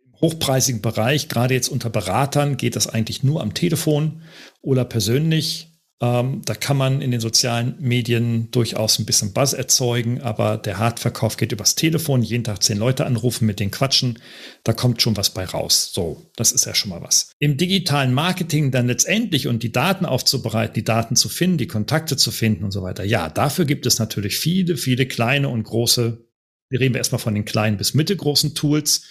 im 0.07 0.21
hochpreisigen 0.21 0.81
Bereich, 0.81 1.28
gerade 1.28 1.54
jetzt 1.54 1.69
unter 1.69 1.90
Beratern, 1.90 2.57
geht 2.57 2.76
das 2.76 2.88
eigentlich 2.88 3.23
nur 3.23 3.43
am 3.43 3.54
Telefon 3.54 4.23
oder 4.62 4.85
persönlich. 4.85 5.74
Ähm, 6.02 6.42
da 6.44 6.54
kann 6.54 6.76
man 6.76 7.00
in 7.00 7.12
den 7.12 7.20
sozialen 7.20 7.76
Medien 7.78 8.50
durchaus 8.50 8.98
ein 8.98 9.06
bisschen 9.06 9.32
Buzz 9.32 9.52
erzeugen, 9.52 10.20
aber 10.20 10.58
der 10.58 10.78
Hartverkauf 10.78 11.36
geht 11.36 11.52
übers 11.52 11.76
Telefon, 11.76 12.22
jeden 12.22 12.42
Tag 12.42 12.62
zehn 12.64 12.78
Leute 12.78 13.06
anrufen, 13.06 13.46
mit 13.46 13.60
denen 13.60 13.70
quatschen, 13.70 14.18
da 14.64 14.72
kommt 14.72 15.00
schon 15.00 15.16
was 15.16 15.30
bei 15.30 15.44
raus. 15.44 15.92
So, 15.94 16.30
das 16.34 16.50
ist 16.50 16.64
ja 16.64 16.74
schon 16.74 16.90
mal 16.90 17.00
was. 17.00 17.30
Im 17.38 17.56
digitalen 17.56 18.12
Marketing 18.12 18.72
dann 18.72 18.88
letztendlich 18.88 19.46
und 19.46 19.62
die 19.62 19.70
Daten 19.70 20.04
aufzubereiten, 20.04 20.74
die 20.74 20.84
Daten 20.84 21.14
zu 21.14 21.28
finden, 21.28 21.58
die 21.58 21.68
Kontakte 21.68 22.16
zu 22.16 22.32
finden 22.32 22.64
und 22.64 22.72
so 22.72 22.82
weiter. 22.82 23.04
Ja, 23.04 23.30
dafür 23.30 23.64
gibt 23.64 23.86
es 23.86 24.00
natürlich 24.00 24.36
viele, 24.36 24.76
viele 24.76 25.06
kleine 25.06 25.48
und 25.48 25.62
große, 25.62 26.26
wir 26.70 26.80
reden 26.80 26.94
wir 26.94 26.98
erstmal 26.98 27.20
von 27.20 27.34
den 27.34 27.44
kleinen 27.44 27.76
bis 27.76 27.94
mittelgroßen 27.94 28.56
Tools, 28.56 29.06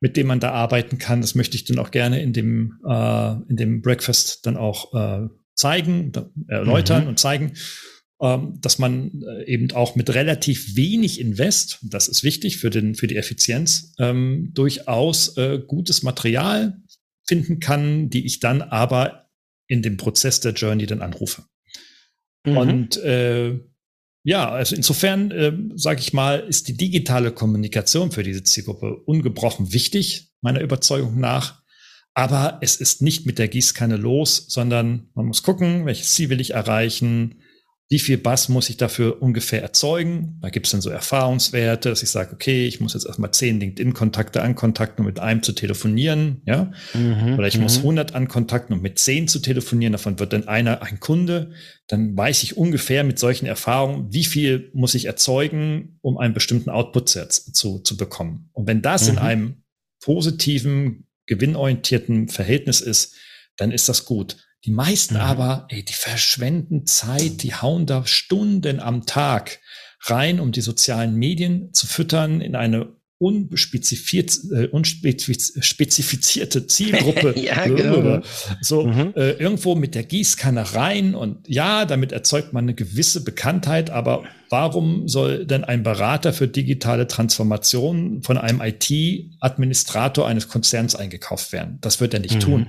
mit 0.00 0.18
denen 0.18 0.28
man 0.28 0.40
da 0.40 0.52
arbeiten 0.52 0.98
kann. 0.98 1.22
Das 1.22 1.34
möchte 1.34 1.56
ich 1.56 1.64
dann 1.64 1.78
auch 1.78 1.90
gerne 1.90 2.20
in 2.20 2.34
dem, 2.34 2.78
äh, 2.86 3.32
in 3.48 3.56
dem 3.56 3.80
Breakfast 3.80 4.44
dann 4.44 4.58
auch 4.58 4.92
äh, 4.92 5.28
zeigen, 5.56 6.12
erläutern 6.48 7.02
mhm. 7.02 7.08
und 7.08 7.18
zeigen, 7.18 7.54
ähm, 8.20 8.58
dass 8.60 8.78
man 8.78 9.22
äh, 9.22 9.44
eben 9.44 9.72
auch 9.72 9.94
mit 9.96 10.14
relativ 10.14 10.76
wenig 10.76 11.20
Invest, 11.20 11.80
das 11.82 12.08
ist 12.08 12.22
wichtig 12.22 12.58
für, 12.58 12.70
den, 12.70 12.94
für 12.94 13.06
die 13.06 13.16
Effizienz, 13.16 13.94
ähm, 13.98 14.52
durchaus 14.54 15.36
äh, 15.36 15.58
gutes 15.66 16.02
Material 16.02 16.78
finden 17.26 17.60
kann, 17.60 18.08
die 18.08 18.24
ich 18.24 18.40
dann 18.40 18.62
aber 18.62 19.28
in 19.66 19.82
dem 19.82 19.96
Prozess 19.96 20.40
der 20.40 20.52
Journey 20.52 20.86
dann 20.86 21.02
anrufe. 21.02 21.44
Mhm. 22.46 22.56
Und 22.56 22.96
äh, 22.98 23.58
ja, 24.22 24.50
also 24.50 24.74
insofern, 24.74 25.30
äh, 25.30 25.52
sage 25.74 26.00
ich 26.00 26.12
mal, 26.12 26.40
ist 26.40 26.68
die 26.68 26.76
digitale 26.76 27.32
Kommunikation 27.32 28.12
für 28.12 28.22
diese 28.22 28.42
Zielgruppe 28.44 28.96
ungebrochen 28.96 29.72
wichtig, 29.72 30.32
meiner 30.40 30.60
Überzeugung 30.62 31.20
nach. 31.20 31.62
Aber 32.18 32.56
es 32.62 32.76
ist 32.76 33.02
nicht 33.02 33.26
mit 33.26 33.38
der 33.38 33.46
Gießkanne 33.46 33.96
los, 33.96 34.46
sondern 34.48 35.10
man 35.12 35.26
muss 35.26 35.42
gucken, 35.42 35.84
welches 35.84 36.14
Ziel 36.14 36.30
will 36.30 36.40
ich 36.40 36.54
erreichen, 36.54 37.42
wie 37.90 37.98
viel 37.98 38.16
Bass 38.16 38.48
muss 38.48 38.70
ich 38.70 38.78
dafür 38.78 39.20
ungefähr 39.20 39.60
erzeugen. 39.60 40.38
Da 40.40 40.48
gibt 40.48 40.64
es 40.64 40.72
dann 40.72 40.80
so 40.80 40.88
Erfahrungswerte, 40.88 41.90
dass 41.90 42.02
ich 42.02 42.10
sage, 42.10 42.32
okay, 42.32 42.66
ich 42.66 42.80
muss 42.80 42.94
jetzt 42.94 43.04
erstmal 43.04 43.32
zehn 43.32 43.60
LinkedIn-Kontakte 43.60 44.40
ankontakten, 44.40 45.04
um 45.04 45.06
mit 45.06 45.20
einem 45.20 45.42
zu 45.42 45.52
telefonieren, 45.52 46.40
ja. 46.46 46.72
Mhm, 46.94 47.34
Oder 47.34 47.48
ich 47.48 47.58
muss 47.58 47.76
100 47.76 48.10
mhm. 48.10 48.16
ankontakten, 48.16 48.74
um 48.74 48.80
mit 48.80 48.98
zehn 48.98 49.28
zu 49.28 49.40
telefonieren. 49.40 49.92
Davon 49.92 50.18
wird 50.18 50.32
dann 50.32 50.48
einer 50.48 50.80
ein 50.80 51.00
Kunde. 51.00 51.52
Dann 51.86 52.16
weiß 52.16 52.44
ich 52.44 52.56
ungefähr 52.56 53.04
mit 53.04 53.18
solchen 53.18 53.44
Erfahrungen, 53.44 54.10
wie 54.10 54.24
viel 54.24 54.70
muss 54.72 54.94
ich 54.94 55.04
erzeugen, 55.04 55.98
um 56.00 56.16
einen 56.16 56.32
bestimmten 56.32 56.70
Output 56.70 57.10
zu, 57.10 57.80
zu 57.80 57.96
bekommen. 57.98 58.48
Und 58.52 58.66
wenn 58.66 58.80
das 58.80 59.04
mhm. 59.04 59.10
in 59.10 59.18
einem 59.18 59.62
positiven, 60.00 61.05
gewinnorientierten 61.26 62.28
Verhältnis 62.28 62.80
ist, 62.80 63.14
dann 63.56 63.72
ist 63.72 63.88
das 63.88 64.04
gut. 64.04 64.36
Die 64.64 64.70
meisten 64.70 65.14
mhm. 65.14 65.20
aber, 65.20 65.66
ey, 65.68 65.84
die 65.84 65.92
verschwenden 65.92 66.86
Zeit, 66.86 67.42
die 67.42 67.54
hauen 67.54 67.86
da 67.86 68.06
Stunden 68.06 68.80
am 68.80 69.06
Tag 69.06 69.60
rein, 70.02 70.40
um 70.40 70.52
die 70.52 70.60
sozialen 70.60 71.14
Medien 71.14 71.72
zu 71.72 71.86
füttern 71.86 72.40
in 72.40 72.56
eine 72.56 72.95
unspezifiziert, 73.18 74.38
äh, 74.52 74.66
unspezifizierte 74.66 76.66
Zielgruppe 76.66 77.32
ja, 77.40 77.66
genau. 77.66 78.20
so 78.60 78.86
mhm. 78.86 79.14
äh, 79.16 79.30
irgendwo 79.32 79.74
mit 79.74 79.94
der 79.94 80.04
Gießkanne 80.04 80.74
rein 80.74 81.14
und 81.14 81.48
ja, 81.48 81.86
damit 81.86 82.12
erzeugt 82.12 82.52
man 82.52 82.64
eine 82.64 82.74
gewisse 82.74 83.24
Bekanntheit, 83.24 83.88
aber 83.88 84.24
warum 84.50 85.08
soll 85.08 85.46
denn 85.46 85.64
ein 85.64 85.82
Berater 85.82 86.34
für 86.34 86.46
digitale 86.46 87.06
Transformation 87.06 88.22
von 88.22 88.36
einem 88.36 88.60
IT-Administrator 88.60 90.28
eines 90.28 90.48
Konzerns 90.48 90.94
eingekauft 90.94 91.52
werden? 91.52 91.78
Das 91.80 92.00
wird 92.00 92.12
er 92.12 92.20
nicht 92.20 92.34
mhm. 92.34 92.40
tun. 92.40 92.68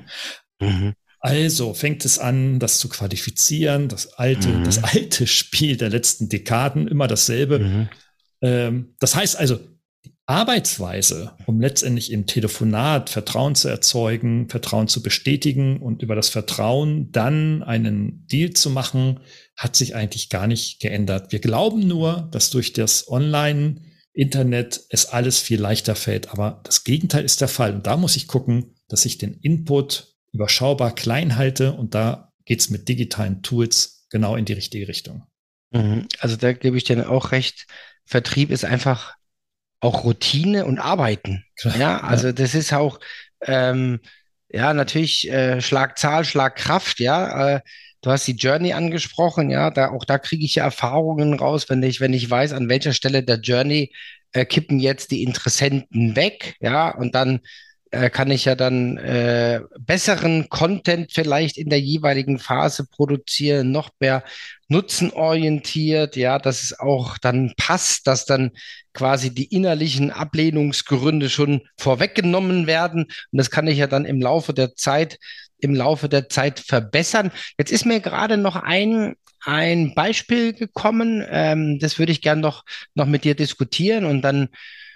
Mhm. 0.61 0.93
Also 1.19 1.73
fängt 1.73 2.05
es 2.05 2.19
an, 2.19 2.59
das 2.59 2.79
zu 2.79 2.87
qualifizieren, 2.87 3.89
das 3.89 4.13
alte, 4.13 4.47
mhm. 4.47 4.63
das 4.63 4.81
alte 4.81 5.27
Spiel 5.27 5.75
der 5.75 5.89
letzten 5.89 6.29
Dekaden, 6.29 6.87
immer 6.87 7.07
dasselbe. 7.07 7.59
Mhm. 7.59 7.89
Ähm, 8.41 8.93
das 8.99 9.13
heißt 9.13 9.35
also, 9.35 9.59
Arbeitsweise, 10.29 11.31
um 11.45 11.61
letztendlich 11.61 12.11
im 12.11 12.25
Telefonat 12.25 13.09
Vertrauen 13.09 13.55
zu 13.55 13.69
erzeugen, 13.69 14.49
Vertrauen 14.49 14.89
zu 14.89 15.01
bestätigen 15.01 15.77
und 15.77 16.03
über 16.03 16.15
das 16.15 16.27
Vertrauen 16.27 17.13
dann 17.13 17.63
einen 17.63 18.27
Deal 18.27 18.51
zu 18.51 18.69
machen, 18.69 19.21
hat 19.55 19.77
sich 19.77 19.95
eigentlich 19.95 20.27
gar 20.29 20.45
nicht 20.45 20.81
geändert. 20.81 21.31
Wir 21.31 21.39
glauben 21.39 21.87
nur, 21.87 22.27
dass 22.31 22.49
durch 22.49 22.73
das 22.73 23.09
Online-Internet 23.09 24.81
es 24.89 25.05
alles 25.05 25.39
viel 25.39 25.61
leichter 25.61 25.95
fällt. 25.95 26.29
Aber 26.29 26.61
das 26.65 26.83
Gegenteil 26.83 27.23
ist 27.23 27.39
der 27.39 27.47
Fall. 27.47 27.73
Und 27.73 27.87
da 27.87 27.95
muss 27.95 28.17
ich 28.17 28.27
gucken, 28.27 28.75
dass 28.89 29.05
ich 29.05 29.17
den 29.17 29.33
Input 29.35 30.13
überschaubar 30.33 30.93
klein 30.93 31.37
halte. 31.37 31.71
Und 31.71 31.95
da 31.95 32.33
geht's 32.43 32.69
mit 32.69 32.89
digitalen 32.89 33.43
Tools 33.43 34.05
genau 34.09 34.35
in 34.35 34.43
die 34.43 34.53
richtige 34.53 34.89
Richtung. 34.89 35.23
Mhm. 35.71 36.09
Also 36.19 36.35
da 36.35 36.51
gebe 36.51 36.75
ich 36.75 36.83
dir 36.83 37.09
auch 37.09 37.31
recht. 37.31 37.65
Vertrieb 38.03 38.51
ist 38.51 38.65
einfach 38.65 39.16
auch 39.79 40.03
Routine 40.03 40.65
und 40.65 40.79
Arbeiten. 40.79 41.43
Klar, 41.59 41.77
ja, 41.77 41.99
also 41.99 42.27
ja. 42.27 42.33
das 42.33 42.55
ist 42.55 42.73
auch, 42.73 42.99
ähm, 43.41 43.99
ja, 44.49 44.73
natürlich 44.73 45.29
äh, 45.29 45.61
Schlagzahl, 45.61 46.25
Schlagkraft, 46.25 46.99
ja. 46.99 47.55
Äh, 47.55 47.61
du 48.01 48.11
hast 48.11 48.27
die 48.27 48.35
Journey 48.35 48.73
angesprochen, 48.73 49.49
ja, 49.49 49.69
da 49.71 49.89
auch 49.89 50.05
da 50.05 50.17
kriege 50.17 50.45
ich 50.45 50.55
ja 50.55 50.63
Erfahrungen 50.63 51.33
raus, 51.33 51.69
wenn 51.69 51.83
ich, 51.83 51.99
wenn 51.99 52.13
ich 52.13 52.29
weiß, 52.29 52.53
an 52.53 52.69
welcher 52.69 52.93
Stelle 52.93 53.23
der 53.23 53.39
Journey 53.39 53.91
äh, 54.33 54.45
kippen 54.45 54.79
jetzt 54.79 55.11
die 55.11 55.23
Interessenten 55.23 56.15
weg, 56.15 56.55
ja, 56.59 56.89
und 56.89 57.15
dann 57.15 57.41
äh, 57.91 58.09
kann 58.09 58.31
ich 58.31 58.45
ja 58.45 58.55
dann 58.55 58.97
äh, 58.97 59.61
besseren 59.79 60.49
Content 60.49 61.11
vielleicht 61.13 61.57
in 61.57 61.69
der 61.69 61.79
jeweiligen 61.79 62.39
Phase 62.39 62.85
produzieren, 62.85 63.71
noch 63.71 63.89
mehr 63.99 64.23
nutzenorientiert, 64.67 66.15
ja, 66.15 66.39
dass 66.39 66.63
es 66.63 66.79
auch 66.79 67.17
dann 67.17 67.53
passt, 67.57 68.07
dass 68.07 68.25
dann 68.25 68.51
quasi 68.97 69.29
die 69.29 69.45
innerlichen 69.45 70.09
Ablehnungsgründe 70.09 71.29
schon 71.29 71.61
vorweggenommen 71.77 72.65
werden. 72.65 73.03
Und 73.03 73.37
das 73.37 73.51
kann 73.51 73.67
ich 73.67 73.77
ja 73.77 73.85
dann 73.85 74.05
im 74.05 74.19
Laufe 74.19 74.55
der 74.55 74.75
Zeit, 74.75 75.19
im 75.59 75.75
Laufe 75.75 76.09
der 76.09 76.29
Zeit 76.29 76.59
verbessern. 76.59 77.31
Jetzt 77.59 77.71
ist 77.71 77.85
mir 77.85 77.99
gerade 77.99 78.37
noch 78.37 78.55
ein, 78.55 79.13
ein 79.41 79.93
Beispiel 79.93 80.53
gekommen. 80.53 81.23
Ähm, 81.29 81.77
das 81.77 81.99
würde 81.99 82.11
ich 82.11 82.23
gern 82.23 82.39
noch, 82.39 82.63
noch 82.95 83.05
mit 83.05 83.23
dir 83.23 83.35
diskutieren 83.35 84.05
und 84.05 84.23
dann 84.23 84.49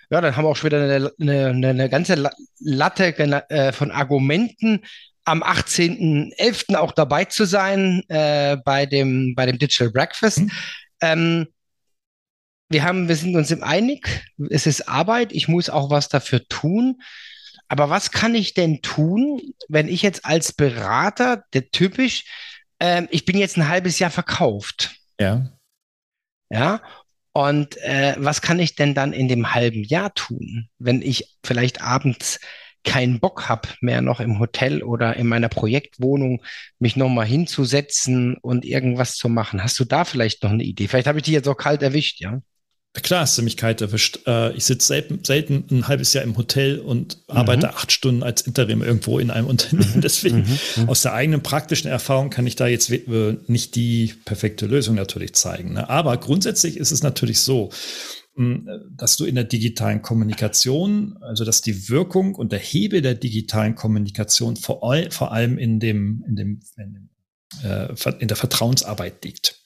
ja, 0.09 0.19
dann 0.19 0.35
haben 0.35 0.43
wir 0.43 0.49
auch 0.49 0.57
schon 0.57 0.71
wieder 0.71 0.83
eine, 0.83 1.51
eine, 1.51 1.69
eine 1.69 1.89
ganze 1.89 2.31
Latte 2.59 3.17
äh, 3.17 3.71
von 3.71 3.91
Argumenten, 3.91 4.81
am 5.23 5.41
18.11. 5.41 6.75
auch 6.75 6.91
dabei 6.91 7.23
zu 7.25 7.45
sein 7.45 8.03
äh, 8.09 8.57
bei, 8.65 8.85
dem, 8.85 9.35
bei 9.35 9.45
dem 9.45 9.57
Digital 9.57 9.89
Breakfast. 9.89 10.39
Mhm. 10.39 10.51
Ähm, 10.99 11.47
wir, 12.71 12.83
haben, 12.83 13.07
wir 13.07 13.15
sind 13.15 13.35
uns 13.35 13.51
im 13.51 13.63
einig, 13.63 14.25
es 14.49 14.65
ist 14.65 14.87
Arbeit, 14.87 15.31
ich 15.31 15.47
muss 15.47 15.69
auch 15.69 15.89
was 15.89 16.09
dafür 16.09 16.47
tun. 16.47 17.01
Aber 17.67 17.89
was 17.89 18.11
kann 18.11 18.35
ich 18.35 18.53
denn 18.53 18.81
tun, 18.81 19.41
wenn 19.69 19.87
ich 19.87 20.01
jetzt 20.01 20.25
als 20.25 20.51
Berater, 20.51 21.45
der 21.53 21.71
typisch, 21.71 22.25
ähm, 22.79 23.07
ich 23.11 23.23
bin 23.23 23.37
jetzt 23.37 23.57
ein 23.57 23.69
halbes 23.69 23.97
Jahr 23.99 24.11
verkauft. 24.11 24.91
Ja. 25.19 25.49
Ja, 26.49 26.81
und 27.33 27.77
äh, 27.77 28.15
was 28.17 28.41
kann 28.41 28.59
ich 28.59 28.75
denn 28.75 28.93
dann 28.93 29.13
in 29.13 29.29
dem 29.29 29.53
halben 29.53 29.83
Jahr 29.83 30.13
tun, 30.13 30.67
wenn 30.79 31.01
ich 31.01 31.37
vielleicht 31.45 31.81
abends 31.81 32.39
keinen 32.83 33.19
Bock 33.19 33.47
habe, 33.47 33.69
mehr 33.79 34.01
noch 34.01 34.19
im 34.19 34.39
Hotel 34.39 34.83
oder 34.83 35.15
in 35.15 35.27
meiner 35.27 35.49
Projektwohnung 35.49 36.43
mich 36.79 36.95
nochmal 36.95 37.25
hinzusetzen 37.25 38.35
und 38.35 38.65
irgendwas 38.65 39.15
zu 39.15 39.29
machen? 39.29 39.63
Hast 39.63 39.79
du 39.79 39.85
da 39.85 40.03
vielleicht 40.03 40.43
noch 40.43 40.51
eine 40.51 40.63
Idee? 40.63 40.87
Vielleicht 40.87 41.07
habe 41.07 41.19
ich 41.19 41.23
die 41.23 41.31
jetzt 41.31 41.47
auch 41.47 41.57
kalt 41.57 41.83
erwischt, 41.83 42.19
ja? 42.19 42.41
Klar 42.93 43.21
hast 43.21 43.37
du 43.37 43.41
mich 43.41 43.55
kalt 43.55 43.79
erwischt. 43.79 44.19
Äh, 44.27 44.53
ich 44.53 44.65
sitze 44.65 44.87
selten, 44.87 45.23
selten, 45.23 45.65
ein 45.71 45.87
halbes 45.87 46.11
Jahr 46.11 46.25
im 46.25 46.35
Hotel 46.35 46.79
und 46.79 47.17
mhm. 47.29 47.37
arbeite 47.37 47.69
acht 47.69 47.91
Stunden 47.91 48.21
als 48.21 48.41
Interim 48.41 48.81
irgendwo 48.81 49.17
in 49.17 49.31
einem 49.31 49.47
Unternehmen. 49.47 49.95
Mhm. 49.95 50.01
Deswegen 50.01 50.39
mhm. 50.39 50.57
mhm. 50.75 50.89
aus 50.89 51.01
der 51.01 51.13
eigenen 51.13 51.41
praktischen 51.41 51.89
Erfahrung 51.89 52.29
kann 52.29 52.45
ich 52.45 52.57
da 52.57 52.67
jetzt 52.67 52.91
nicht 53.47 53.75
die 53.75 54.13
perfekte 54.25 54.65
Lösung 54.65 54.95
natürlich 54.95 55.33
zeigen. 55.35 55.73
Ne? 55.73 55.89
Aber 55.89 56.17
grundsätzlich 56.17 56.75
ist 56.75 56.91
es 56.91 57.01
natürlich 57.01 57.39
so, 57.39 57.69
hm, 58.35 58.67
dass 58.97 59.15
du 59.15 59.23
in 59.23 59.35
der 59.35 59.45
digitalen 59.45 60.01
Kommunikation, 60.01 61.17
also 61.21 61.45
dass 61.45 61.61
die 61.61 61.87
Wirkung 61.87 62.35
und 62.35 62.51
der 62.51 62.59
Hebel 62.59 63.01
der 63.01 63.15
digitalen 63.15 63.75
Kommunikation 63.75 64.57
vor, 64.57 64.81
vor 65.11 65.31
allem 65.31 65.57
in 65.57 65.79
dem, 65.79 66.25
in 66.27 66.35
dem, 66.35 66.59
in, 66.75 66.93
dem, 66.93 67.09
äh, 67.63 67.93
in 68.19 68.27
der 68.27 68.37
Vertrauensarbeit 68.37 69.23
liegt. 69.23 69.60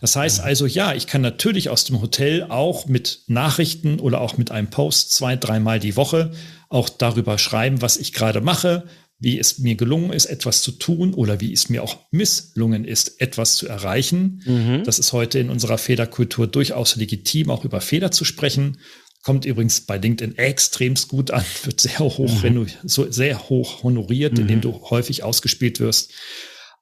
Das 0.00 0.16
heißt 0.16 0.40
also, 0.40 0.66
ja, 0.66 0.94
ich 0.94 1.06
kann 1.06 1.22
natürlich 1.22 1.70
aus 1.70 1.84
dem 1.84 2.00
Hotel 2.00 2.44
auch 2.44 2.86
mit 2.86 3.22
Nachrichten 3.26 4.00
oder 4.00 4.20
auch 4.20 4.36
mit 4.36 4.50
einem 4.50 4.70
Post 4.70 5.12
zwei, 5.12 5.36
dreimal 5.36 5.80
die 5.80 5.96
Woche 5.96 6.32
auch 6.68 6.88
darüber 6.88 7.38
schreiben, 7.38 7.82
was 7.82 7.96
ich 7.96 8.12
gerade 8.12 8.40
mache, 8.40 8.84
wie 9.20 9.38
es 9.38 9.58
mir 9.58 9.74
gelungen 9.74 10.12
ist, 10.12 10.26
etwas 10.26 10.62
zu 10.62 10.72
tun 10.72 11.12
oder 11.12 11.40
wie 11.40 11.52
es 11.52 11.68
mir 11.68 11.82
auch 11.82 11.96
misslungen 12.10 12.84
ist, 12.84 13.20
etwas 13.20 13.56
zu 13.56 13.66
erreichen. 13.66 14.42
Mhm. 14.44 14.84
Das 14.84 14.98
ist 14.98 15.12
heute 15.12 15.40
in 15.40 15.50
unserer 15.50 15.78
Federkultur 15.78 16.46
durchaus 16.46 16.96
legitim, 16.96 17.50
auch 17.50 17.64
über 17.64 17.80
Feder 17.80 18.12
zu 18.12 18.24
sprechen. 18.24 18.78
Kommt 19.24 19.44
übrigens 19.44 19.80
bei 19.80 19.98
LinkedIn 19.98 20.38
extremst 20.38 21.08
gut 21.08 21.32
an, 21.32 21.44
wird 21.64 21.80
sehr 21.80 21.98
hoch, 21.98 22.42
mhm. 22.44 22.68
so 22.84 23.10
sehr 23.10 23.48
hoch 23.48 23.82
honoriert, 23.82 24.34
mhm. 24.34 24.42
indem 24.42 24.60
du 24.60 24.82
häufig 24.90 25.24
ausgespielt 25.24 25.80
wirst. 25.80 26.12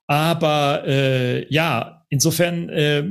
Aber 0.07 0.85
äh, 0.87 1.53
ja, 1.53 1.96
insofern 2.09 2.69
äh, 2.69 3.05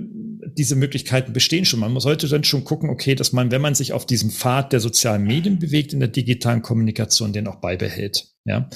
diese 0.57 0.75
Möglichkeiten 0.75 1.33
bestehen 1.33 1.65
schon. 1.65 1.79
Man 1.79 1.91
muss 1.91 2.05
heute 2.05 2.27
dann 2.27 2.43
schon 2.43 2.63
gucken, 2.63 2.89
okay, 2.89 3.15
dass 3.15 3.33
man, 3.33 3.51
wenn 3.51 3.61
man 3.61 3.75
sich 3.75 3.93
auf 3.93 4.05
diesem 4.05 4.29
Pfad 4.29 4.73
der 4.73 4.79
sozialen 4.79 5.23
Medien 5.23 5.59
bewegt, 5.59 5.93
in 5.93 5.99
der 5.99 6.09
digitalen 6.09 6.61
Kommunikation, 6.61 7.33
den 7.33 7.47
auch 7.47 7.59
beibehält. 7.61 8.29
Ja, 8.45 8.69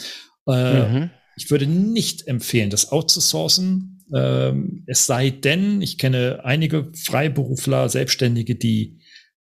äh, 0.47 0.89
mhm. 0.89 1.09
ich 1.37 1.51
würde 1.51 1.67
nicht 1.67 2.27
empfehlen, 2.27 2.69
das 2.69 2.91
outzusourcen. 2.91 4.03
Ähm, 4.13 4.83
es 4.87 5.05
sei 5.05 5.29
denn, 5.29 5.81
ich 5.81 5.97
kenne 5.97 6.41
einige 6.43 6.91
Freiberufler, 6.95 7.89
Selbstständige, 7.89 8.55
die 8.55 8.98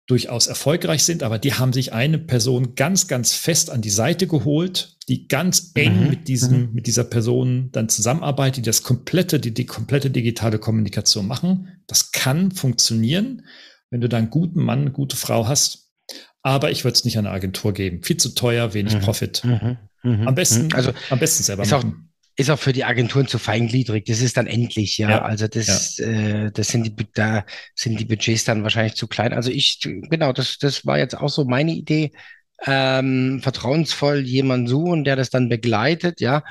durchaus 0.07 0.47
erfolgreich 0.47 1.03
sind, 1.03 1.23
aber 1.23 1.39
die 1.39 1.53
haben 1.53 1.73
sich 1.73 1.93
eine 1.93 2.19
Person 2.19 2.75
ganz, 2.75 3.07
ganz 3.07 3.33
fest 3.33 3.71
an 3.71 3.81
die 3.81 3.89
Seite 3.89 4.27
geholt, 4.27 4.97
die 5.07 5.27
ganz 5.27 5.71
eng 5.73 6.03
mhm. 6.03 6.09
mit 6.09 6.27
diesem, 6.27 6.67
mhm. 6.67 6.73
mit 6.73 6.87
dieser 6.87 7.03
Person 7.03 7.69
dann 7.71 7.89
zusammenarbeitet, 7.89 8.57
die 8.57 8.69
das 8.69 8.83
komplette, 8.83 9.39
die, 9.39 9.53
die 9.53 9.65
komplette 9.65 10.11
digitale 10.11 10.59
Kommunikation 10.59 11.25
machen. 11.27 11.79
Das 11.87 12.11
kann 12.11 12.51
funktionieren, 12.51 13.45
wenn 13.89 14.01
du 14.01 14.09
da 14.09 14.17
einen 14.17 14.29
guten 14.29 14.63
Mann, 14.63 14.81
eine 14.81 14.91
gute 14.91 15.15
Frau 15.15 15.47
hast. 15.47 15.89
Aber 16.43 16.69
ich 16.69 16.83
würde 16.83 16.93
es 16.93 17.05
nicht 17.05 17.17
an 17.17 17.25
eine 17.25 17.33
Agentur 17.33 17.73
geben. 17.73 18.03
Viel 18.03 18.17
zu 18.17 18.35
teuer, 18.35 18.75
wenig 18.75 18.95
mhm. 18.95 18.99
Profit. 18.99 19.43
Mhm. 19.43 19.77
Mhm. 20.03 20.27
Am 20.27 20.35
besten, 20.35 20.71
also, 20.73 20.93
am 21.09 21.17
besten 21.17 21.43
selber 21.43 21.65
machen 21.65 22.11
ist 22.35 22.49
auch 22.49 22.59
für 22.59 22.73
die 22.73 22.83
Agenturen 22.83 23.27
zu 23.27 23.39
feingliedrig. 23.39 24.05
Das 24.05 24.21
ist 24.21 24.37
dann 24.37 24.47
endlich, 24.47 24.97
ja. 24.97 25.09
ja 25.09 25.21
also 25.21 25.47
das, 25.47 25.97
ja. 25.97 26.07
Äh, 26.07 26.51
das 26.51 26.67
sind 26.67 26.83
die, 26.83 27.07
da 27.13 27.45
sind 27.75 27.99
die 27.99 28.05
Budgets 28.05 28.43
dann 28.43 28.63
wahrscheinlich 28.63 28.95
zu 28.95 29.07
klein. 29.07 29.33
Also 29.33 29.51
ich, 29.51 29.79
genau, 29.81 30.33
das, 30.33 30.57
das 30.57 30.85
war 30.85 30.97
jetzt 30.97 31.15
auch 31.15 31.29
so 31.29 31.45
meine 31.45 31.71
Idee. 31.71 32.11
Ähm, 32.65 33.41
vertrauensvoll 33.41 34.19
jemanden 34.19 34.67
suchen, 34.67 35.03
der 35.03 35.15
das 35.15 35.29
dann 35.29 35.49
begleitet, 35.49 36.21
ja, 36.21 36.43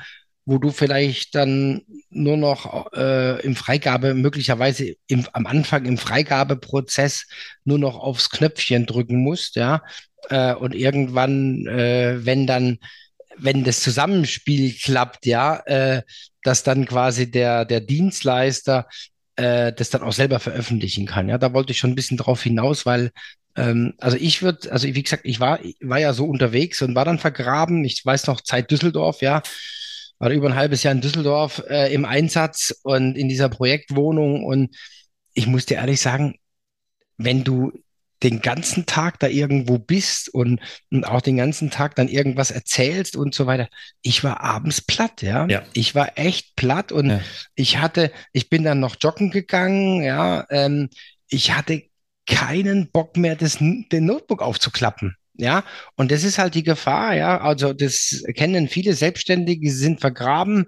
wo 0.45 0.59
du 0.59 0.69
vielleicht 0.71 1.33
dann 1.33 1.81
nur 2.09 2.37
noch 2.37 2.93
äh, 2.93 3.41
im 3.41 3.55
Freigabe, 3.55 4.13
möglicherweise 4.13 4.95
im, 5.07 5.25
am 5.33 5.47
Anfang 5.47 5.85
im 5.85 5.97
Freigabeprozess 5.97 7.25
nur 7.63 7.79
noch 7.79 7.97
aufs 7.97 8.29
Knöpfchen 8.29 8.85
drücken 8.85 9.17
musst, 9.17 9.55
ja. 9.55 9.81
Äh, 10.29 10.53
und 10.53 10.73
irgendwann, 10.75 11.65
äh, 11.67 12.23
wenn 12.25 12.47
dann 12.47 12.77
wenn 13.37 13.63
das 13.63 13.81
Zusammenspiel 13.81 14.73
klappt, 14.73 15.25
ja, 15.25 15.57
äh, 15.65 16.01
dass 16.43 16.63
dann 16.63 16.85
quasi 16.85 17.29
der, 17.29 17.65
der 17.65 17.81
Dienstleister 17.81 18.87
äh, 19.35 19.73
das 19.73 19.89
dann 19.89 20.03
auch 20.03 20.13
selber 20.13 20.39
veröffentlichen 20.39 21.05
kann. 21.05 21.29
Ja, 21.29 21.37
da 21.37 21.53
wollte 21.53 21.71
ich 21.71 21.79
schon 21.79 21.91
ein 21.91 21.95
bisschen 21.95 22.17
drauf 22.17 22.41
hinaus, 22.43 22.85
weil 22.85 23.11
ähm, 23.55 23.93
also 23.99 24.17
ich 24.17 24.41
würde, 24.41 24.71
also 24.71 24.87
wie 24.87 25.03
gesagt, 25.03 25.23
ich 25.25 25.39
war, 25.39 25.59
war 25.81 25.99
ja 25.99 26.13
so 26.13 26.25
unterwegs 26.25 26.81
und 26.81 26.95
war 26.95 27.05
dann 27.05 27.19
vergraben. 27.19 27.83
Ich 27.85 28.05
weiß 28.05 28.27
noch, 28.27 28.41
Zeit 28.41 28.71
Düsseldorf, 28.71 29.21
ja, 29.21 29.41
war 30.19 30.29
über 30.31 30.47
ein 30.47 30.55
halbes 30.55 30.83
Jahr 30.83 30.93
in 30.93 31.01
Düsseldorf 31.01 31.63
äh, 31.69 31.93
im 31.93 32.05
Einsatz 32.05 32.73
und 32.83 33.17
in 33.17 33.29
dieser 33.29 33.49
Projektwohnung 33.49 34.43
und 34.43 34.75
ich 35.33 35.47
muss 35.47 35.65
dir 35.65 35.75
ehrlich 35.75 35.99
sagen, 36.01 36.35
wenn 37.17 37.43
du 37.43 37.71
den 38.23 38.41
ganzen 38.41 38.85
Tag 38.85 39.19
da 39.19 39.27
irgendwo 39.27 39.77
bist 39.77 40.33
und, 40.33 40.59
und 40.91 41.05
auch 41.05 41.21
den 41.21 41.37
ganzen 41.37 41.69
Tag 41.69 41.95
dann 41.95 42.07
irgendwas 42.07 42.51
erzählst 42.51 43.15
und 43.15 43.35
so 43.35 43.45
weiter. 43.45 43.67
Ich 44.01 44.23
war 44.23 44.41
abends 44.41 44.81
platt, 44.81 45.21
ja. 45.21 45.45
ja. 45.47 45.63
Ich 45.73 45.95
war 45.95 46.17
echt 46.17 46.55
platt 46.55 46.91
und 46.91 47.09
ja. 47.09 47.21
ich 47.55 47.77
hatte, 47.77 48.11
ich 48.31 48.49
bin 48.49 48.63
dann 48.63 48.79
noch 48.79 48.95
joggen 48.99 49.31
gegangen, 49.31 50.01
ja. 50.01 50.45
Ähm, 50.49 50.89
ich 51.27 51.51
hatte 51.51 51.83
keinen 52.25 52.89
Bock 52.91 53.17
mehr, 53.17 53.35
das, 53.35 53.57
den 53.59 54.05
Notebook 54.05 54.41
aufzuklappen. 54.41 55.15
Ja, 55.37 55.65
und 55.95 56.11
das 56.11 56.23
ist 56.23 56.37
halt 56.37 56.55
die 56.55 56.63
Gefahr, 56.63 57.13
ja. 57.13 57.41
Also, 57.41 57.73
das 57.73 58.23
kennen 58.35 58.69
viele 58.69 58.93
Selbstständige, 58.93 59.69
sind 59.69 59.99
vergraben 59.99 60.67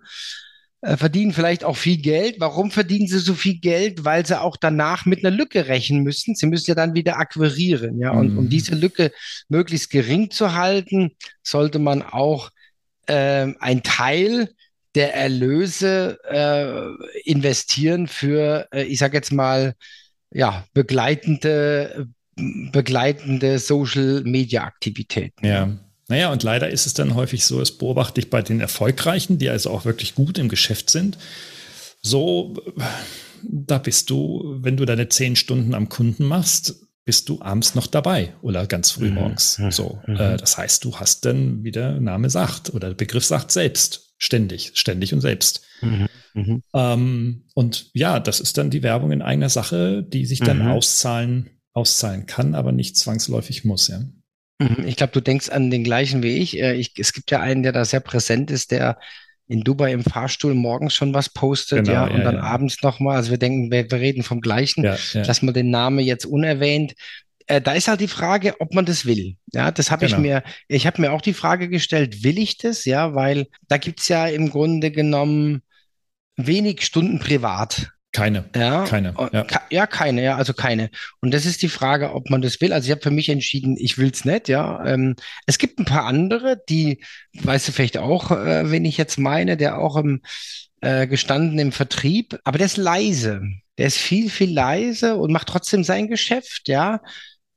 verdienen 0.83 1.33
vielleicht 1.33 1.63
auch 1.63 1.75
viel 1.75 1.97
Geld. 1.97 2.35
Warum 2.39 2.69
verdienen 2.71 3.07
sie 3.07 3.19
so 3.19 3.33
viel 3.33 3.59
Geld? 3.59 4.05
Weil 4.05 4.25
sie 4.25 4.39
auch 4.39 4.57
danach 4.57 5.05
mit 5.05 5.25
einer 5.25 5.35
Lücke 5.35 5.67
rechnen 5.67 6.03
müssen. 6.03 6.35
Sie 6.35 6.45
müssen 6.45 6.69
ja 6.69 6.75
dann 6.75 6.93
wieder 6.93 7.17
akquirieren, 7.17 7.99
ja. 7.99 8.11
Und 8.11 8.37
um 8.37 8.45
Mhm. 8.45 8.49
diese 8.49 8.75
Lücke 8.75 9.11
möglichst 9.49 9.89
gering 9.89 10.29
zu 10.29 10.53
halten, 10.53 11.11
sollte 11.41 11.79
man 11.79 12.03
auch 12.03 12.51
ähm, 13.07 13.55
ein 13.59 13.83
Teil 13.83 14.49
der 14.93 15.15
Erlöse 15.15 16.17
äh, 16.29 17.29
investieren 17.29 18.07
für, 18.07 18.67
äh, 18.73 18.83
ich 18.83 18.99
sage 18.99 19.17
jetzt 19.17 19.31
mal, 19.31 19.73
ja, 20.31 20.65
begleitende, 20.73 22.07
begleitende 22.35 23.59
Social 23.59 24.23
Media 24.25 24.63
Aktivitäten. 24.63 25.45
Ja. 25.45 25.69
Naja, 26.09 26.31
und 26.31 26.43
leider 26.43 26.69
ist 26.69 26.85
es 26.85 26.93
dann 26.93 27.15
häufig 27.15 27.45
so, 27.45 27.59
es 27.61 27.77
beobachte 27.77 28.21
ich 28.21 28.29
bei 28.29 28.41
den 28.41 28.59
Erfolgreichen, 28.61 29.37
die 29.37 29.49
also 29.49 29.69
auch 29.71 29.83
wirklich 29.85 30.15
gut 30.15 30.37
im 30.37 30.47
Geschäft 30.49 30.89
sind. 30.89 31.17
So, 32.01 32.55
da 33.43 33.77
bist 33.77 34.09
du, 34.09 34.57
wenn 34.61 34.77
du 34.77 34.85
deine 34.85 35.09
zehn 35.09 35.35
Stunden 35.35 35.73
am 35.73 35.89
Kunden 35.89 36.23
machst, 36.25 36.75
bist 37.05 37.29
du 37.29 37.41
abends 37.41 37.73
noch 37.75 37.87
dabei 37.87 38.33
oder 38.41 38.67
ganz 38.67 38.91
früh 38.91 39.09
Mhm. 39.09 39.15
morgens. 39.15 39.57
Mhm. 39.59 39.71
So, 39.71 39.99
äh, 40.07 40.37
das 40.37 40.57
heißt, 40.57 40.83
du 40.83 40.95
hast 40.97 41.25
dann, 41.25 41.63
wie 41.63 41.71
der 41.71 41.99
Name 41.99 42.29
sagt 42.29 42.73
oder 42.73 42.89
der 42.89 42.95
Begriff 42.95 43.25
sagt, 43.25 43.51
selbst, 43.51 44.13
ständig, 44.17 44.71
ständig 44.75 45.13
und 45.13 45.21
selbst. 45.21 45.61
Mhm. 45.81 46.07
Mhm. 46.33 46.63
Ähm, 46.73 47.45
und 47.53 47.89
ja, 47.93 48.19
das 48.19 48.39
ist 48.39 48.57
dann 48.57 48.69
die 48.69 48.83
Werbung 48.83 49.11
in 49.11 49.21
eigener 49.21 49.49
Sache, 49.49 50.03
die 50.03 50.25
sich 50.25 50.39
dann 50.39 50.59
Mhm. 50.63 50.67
auszahlen, 50.71 51.49
auszahlen 51.73 52.25
kann, 52.25 52.55
aber 52.55 52.71
nicht 52.71 52.97
zwangsläufig 52.97 53.63
muss, 53.65 53.87
ja. 53.87 54.01
Mhm. 54.59 54.85
Ich 54.87 54.95
glaube, 54.95 55.13
du 55.13 55.21
denkst 55.21 55.49
an 55.49 55.69
den 55.69 55.83
gleichen 55.83 56.23
wie 56.23 56.37
ich. 56.37 56.59
Äh, 56.59 56.73
ich. 56.75 56.93
Es 56.97 57.13
gibt 57.13 57.31
ja 57.31 57.39
einen, 57.39 57.63
der 57.63 57.71
da 57.71 57.85
sehr 57.85 57.99
präsent 57.99 58.51
ist, 58.51 58.71
der 58.71 58.97
in 59.47 59.61
Dubai 59.61 59.93
im 59.93 60.03
Fahrstuhl 60.03 60.53
morgens 60.53 60.93
schon 60.93 61.13
was 61.13 61.29
postet, 61.29 61.85
Genau, 61.85 61.93
ja, 61.93 62.03
und 62.07 62.17
ja, 62.17 62.23
dann 62.23 62.35
ja. 62.35 62.41
abends 62.41 62.81
nochmal. 62.83 63.17
Also 63.17 63.31
wir 63.31 63.37
denken, 63.37 63.71
wir, 63.71 63.89
wir 63.89 63.99
reden 63.99 64.23
vom 64.23 64.41
gleichen. 64.41 64.83
Ja, 64.83 64.97
ja. 65.13 65.23
Lass 65.25 65.41
mal 65.41 65.53
den 65.53 65.69
Namen 65.69 65.99
jetzt 65.99 66.25
unerwähnt. 66.25 66.95
Äh, 67.45 67.61
da 67.61 67.71
ist 67.73 67.87
halt 67.87 68.01
die 68.01 68.09
Frage, 68.09 68.59
ob 68.59 68.73
man 68.73 68.85
das 68.85 69.05
will. 69.05 69.37
Ja, 69.53 69.71
das 69.71 69.89
habe 69.89 70.05
ich 70.05 70.11
Genau. 70.11 70.21
mir, 70.21 70.43
ich 70.67 70.85
habe 70.85 70.99
mir 71.01 71.13
auch 71.13 71.21
die 71.21 71.33
Frage 71.33 71.69
gestellt, 71.69 72.23
will 72.23 72.37
ich 72.37 72.57
das? 72.57 72.83
Ja, 72.83 73.15
weil 73.15 73.47
da 73.69 73.77
gibt's 73.77 74.09
ja 74.09 74.27
im 74.27 74.49
Grunde 74.49 74.91
genommen 74.91 75.61
wenig 76.35 76.85
Stunden 76.85 77.19
privat. 77.19 77.91
Keine. 78.13 78.45
Ja, 78.55 78.85
Keine, 78.85 79.13
Und 79.13 79.33
ja. 79.33 79.45
ja, 79.69 79.85
keine, 79.85 80.23
ja, 80.23 80.37
also 80.37 80.53
keine. 80.53 80.89
Und 81.19 81.33
das 81.33 81.45
ist 81.45 81.61
die 81.61 81.69
Frage, 81.69 82.13
ob 82.13 82.29
man 82.29 82.41
das 82.41 82.59
will. 82.61 82.73
Also 82.73 82.87
ich 82.87 82.91
habe 82.91 83.01
für 83.01 83.11
mich 83.11 83.29
entschieden, 83.29 83.75
ich 83.77 83.97
will's 83.97 84.25
nicht, 84.25 84.47
ja. 84.47 84.83
Ähm, 84.85 85.15
es 85.45 85.57
gibt 85.57 85.77
ein 85.77 85.85
paar 85.85 86.05
andere, 86.05 86.61
die, 86.69 87.03
weißt 87.33 87.67
du 87.67 87.71
vielleicht 87.73 87.97
auch, 87.97 88.31
äh, 88.31 88.71
wen 88.71 88.85
ich 88.85 88.97
jetzt 88.97 89.19
meine, 89.19 89.55
der 89.57 89.77
auch 89.77 89.97
im 89.97 90.21
äh, 90.81 91.07
gestanden 91.07 91.59
im 91.59 91.71
Vertrieb, 91.71 92.39
aber 92.43 92.57
der 92.57 92.65
ist 92.65 92.77
leise. 92.77 93.41
Der 93.77 93.87
ist 93.87 93.97
viel, 93.97 94.29
viel 94.29 94.51
leise 94.53 95.15
und 95.17 95.31
macht 95.31 95.47
trotzdem 95.49 95.83
sein 95.83 96.07
Geschäft, 96.07 96.67
ja. 96.67 97.01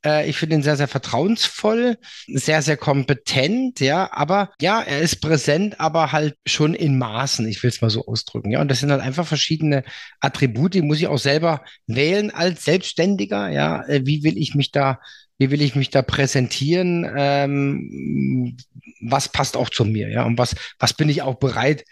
Äh, 0.04 0.28
ich 0.28 0.36
finde 0.36 0.56
ihn 0.56 0.62
sehr, 0.62 0.76
sehr 0.76 0.88
vertrauensvoll, 0.88 1.98
sehr, 2.26 2.62
sehr 2.62 2.76
kompetent, 2.76 3.80
ja, 3.80 4.10
aber 4.12 4.50
ja, 4.60 4.80
er 4.80 5.00
ist 5.00 5.20
präsent, 5.20 5.80
aber 5.80 6.12
halt 6.12 6.36
schon 6.46 6.74
in 6.74 6.98
Maßen, 6.98 7.46
ich 7.48 7.62
will 7.62 7.70
es 7.70 7.80
mal 7.82 7.90
so 7.90 8.06
ausdrücken, 8.06 8.50
ja. 8.50 8.60
Und 8.60 8.68
das 8.70 8.80
sind 8.80 8.90
halt 8.90 9.02
einfach 9.02 9.26
verschiedene 9.26 9.84
Attribute, 10.20 10.74
die 10.74 10.82
muss 10.82 10.98
ich 10.98 11.06
auch 11.08 11.18
selber 11.18 11.64
wählen 11.86 12.30
als 12.30 12.64
Selbstständiger, 12.64 13.48
ja. 13.50 13.84
Äh, 13.86 14.02
Wie 14.06 14.22
will 14.24 14.38
ich 14.38 14.54
mich 14.54 14.70
da, 14.72 15.00
wie 15.38 15.50
will 15.50 15.62
ich 15.62 15.74
mich 15.74 15.90
da 15.90 16.02
präsentieren? 16.02 17.06
Ähm, 17.16 18.56
was 19.00 19.28
passt 19.28 19.56
auch 19.56 19.70
zu 19.70 19.84
mir, 19.84 20.08
ja? 20.10 20.24
Und 20.24 20.38
was, 20.38 20.54
was 20.78 20.94
bin 20.94 21.08
ich 21.08 21.22
auch 21.22 21.36
bereit, 21.36 21.84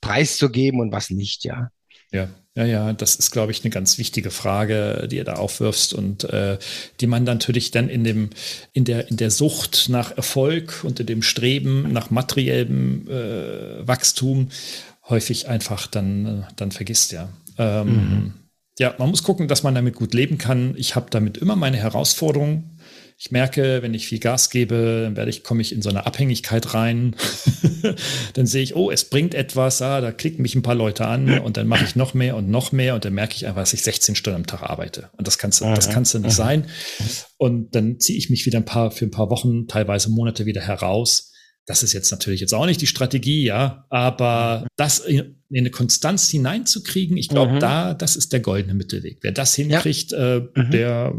preiszugeben 0.00 0.80
und 0.80 0.92
was 0.92 1.10
nicht, 1.10 1.44
ja. 1.44 1.70
Ja, 2.12 2.28
ja, 2.54 2.64
ja, 2.66 2.92
das 2.92 3.16
ist, 3.16 3.30
glaube 3.30 3.50
ich, 3.50 3.64
eine 3.64 3.70
ganz 3.70 3.96
wichtige 3.96 4.30
Frage, 4.30 5.08
die 5.10 5.16
ihr 5.16 5.24
da 5.24 5.34
aufwirfst 5.34 5.94
und 5.94 6.24
äh, 6.24 6.58
die 7.00 7.06
man 7.06 7.24
natürlich 7.24 7.70
dann 7.70 7.88
in 7.88 8.04
dem, 8.04 8.28
in 8.74 8.84
der, 8.84 9.08
in 9.08 9.16
der 9.16 9.30
Sucht 9.30 9.88
nach 9.88 10.14
Erfolg 10.14 10.84
und 10.84 11.00
in 11.00 11.06
dem 11.06 11.22
Streben 11.22 11.90
nach 11.92 12.10
materiellem 12.10 13.08
äh, 13.08 13.88
Wachstum 13.88 14.48
häufig 15.08 15.48
einfach 15.48 15.86
dann, 15.86 16.26
äh, 16.26 16.52
dann 16.56 16.72
vergisst, 16.72 17.12
ja. 17.12 17.30
Ähm, 17.58 17.94
Mhm. 17.94 18.32
Ja, 18.78 18.94
man 18.98 19.10
muss 19.10 19.22
gucken, 19.22 19.48
dass 19.48 19.62
man 19.62 19.74
damit 19.74 19.94
gut 19.94 20.14
leben 20.14 20.38
kann. 20.38 20.74
Ich 20.78 20.96
habe 20.96 21.06
damit 21.10 21.36
immer 21.36 21.56
meine 21.56 21.76
Herausforderungen. 21.76 22.78
Ich 23.24 23.30
merke, 23.30 23.82
wenn 23.82 23.94
ich 23.94 24.08
viel 24.08 24.18
Gas 24.18 24.50
gebe, 24.50 25.02
dann 25.04 25.16
werde 25.16 25.30
ich, 25.30 25.44
komme 25.44 25.62
ich 25.62 25.72
in 25.72 25.80
so 25.80 25.88
eine 25.88 26.06
Abhängigkeit 26.06 26.74
rein. 26.74 27.14
dann 28.34 28.46
sehe 28.46 28.64
ich, 28.64 28.74
oh, 28.74 28.90
es 28.90 29.04
bringt 29.04 29.32
etwas, 29.36 29.80
ah, 29.80 30.00
da 30.00 30.10
klicken 30.10 30.42
mich 30.42 30.56
ein 30.56 30.62
paar 30.62 30.74
Leute 30.74 31.06
an 31.06 31.38
und 31.38 31.56
dann 31.56 31.68
mache 31.68 31.84
ich 31.84 31.94
noch 31.94 32.14
mehr 32.14 32.34
und 32.34 32.50
noch 32.50 32.72
mehr 32.72 32.96
und 32.96 33.04
dann 33.04 33.14
merke 33.14 33.36
ich 33.36 33.46
einfach, 33.46 33.62
dass 33.62 33.74
ich 33.74 33.84
16 33.84 34.16
Stunden 34.16 34.38
am 34.38 34.46
Tag 34.48 34.64
arbeite. 34.68 35.10
Und 35.16 35.28
das 35.28 35.38
kannst 35.38 35.60
du, 35.60 35.66
das 35.66 35.88
kannst 35.88 36.14
du 36.14 36.18
nicht 36.18 36.34
sein. 36.34 36.66
Und 37.36 37.76
dann 37.76 38.00
ziehe 38.00 38.18
ich 38.18 38.28
mich 38.28 38.44
wieder 38.44 38.58
ein 38.58 38.64
paar, 38.64 38.90
für 38.90 39.04
ein 39.04 39.12
paar 39.12 39.30
Wochen, 39.30 39.68
teilweise 39.68 40.10
Monate 40.10 40.44
wieder 40.44 40.62
heraus. 40.62 41.31
Das 41.66 41.82
ist 41.84 41.92
jetzt 41.92 42.10
natürlich 42.10 42.40
jetzt 42.40 42.54
auch 42.54 42.66
nicht 42.66 42.80
die 42.80 42.88
Strategie, 42.88 43.44
ja, 43.44 43.86
aber 43.88 44.66
das 44.76 44.98
in, 44.98 45.36
in 45.48 45.58
eine 45.60 45.70
Konstanz 45.70 46.28
hineinzukriegen, 46.28 47.16
ich 47.16 47.28
glaube, 47.28 47.52
Mhm. 47.54 47.60
da, 47.60 47.94
das 47.94 48.16
ist 48.16 48.32
der 48.32 48.40
goldene 48.40 48.74
Mittelweg. 48.74 49.18
Wer 49.22 49.30
das 49.32 49.54
hinkriegt, 49.54 50.12
äh, 50.12 50.40
Mhm. 50.56 50.70
der 50.72 51.14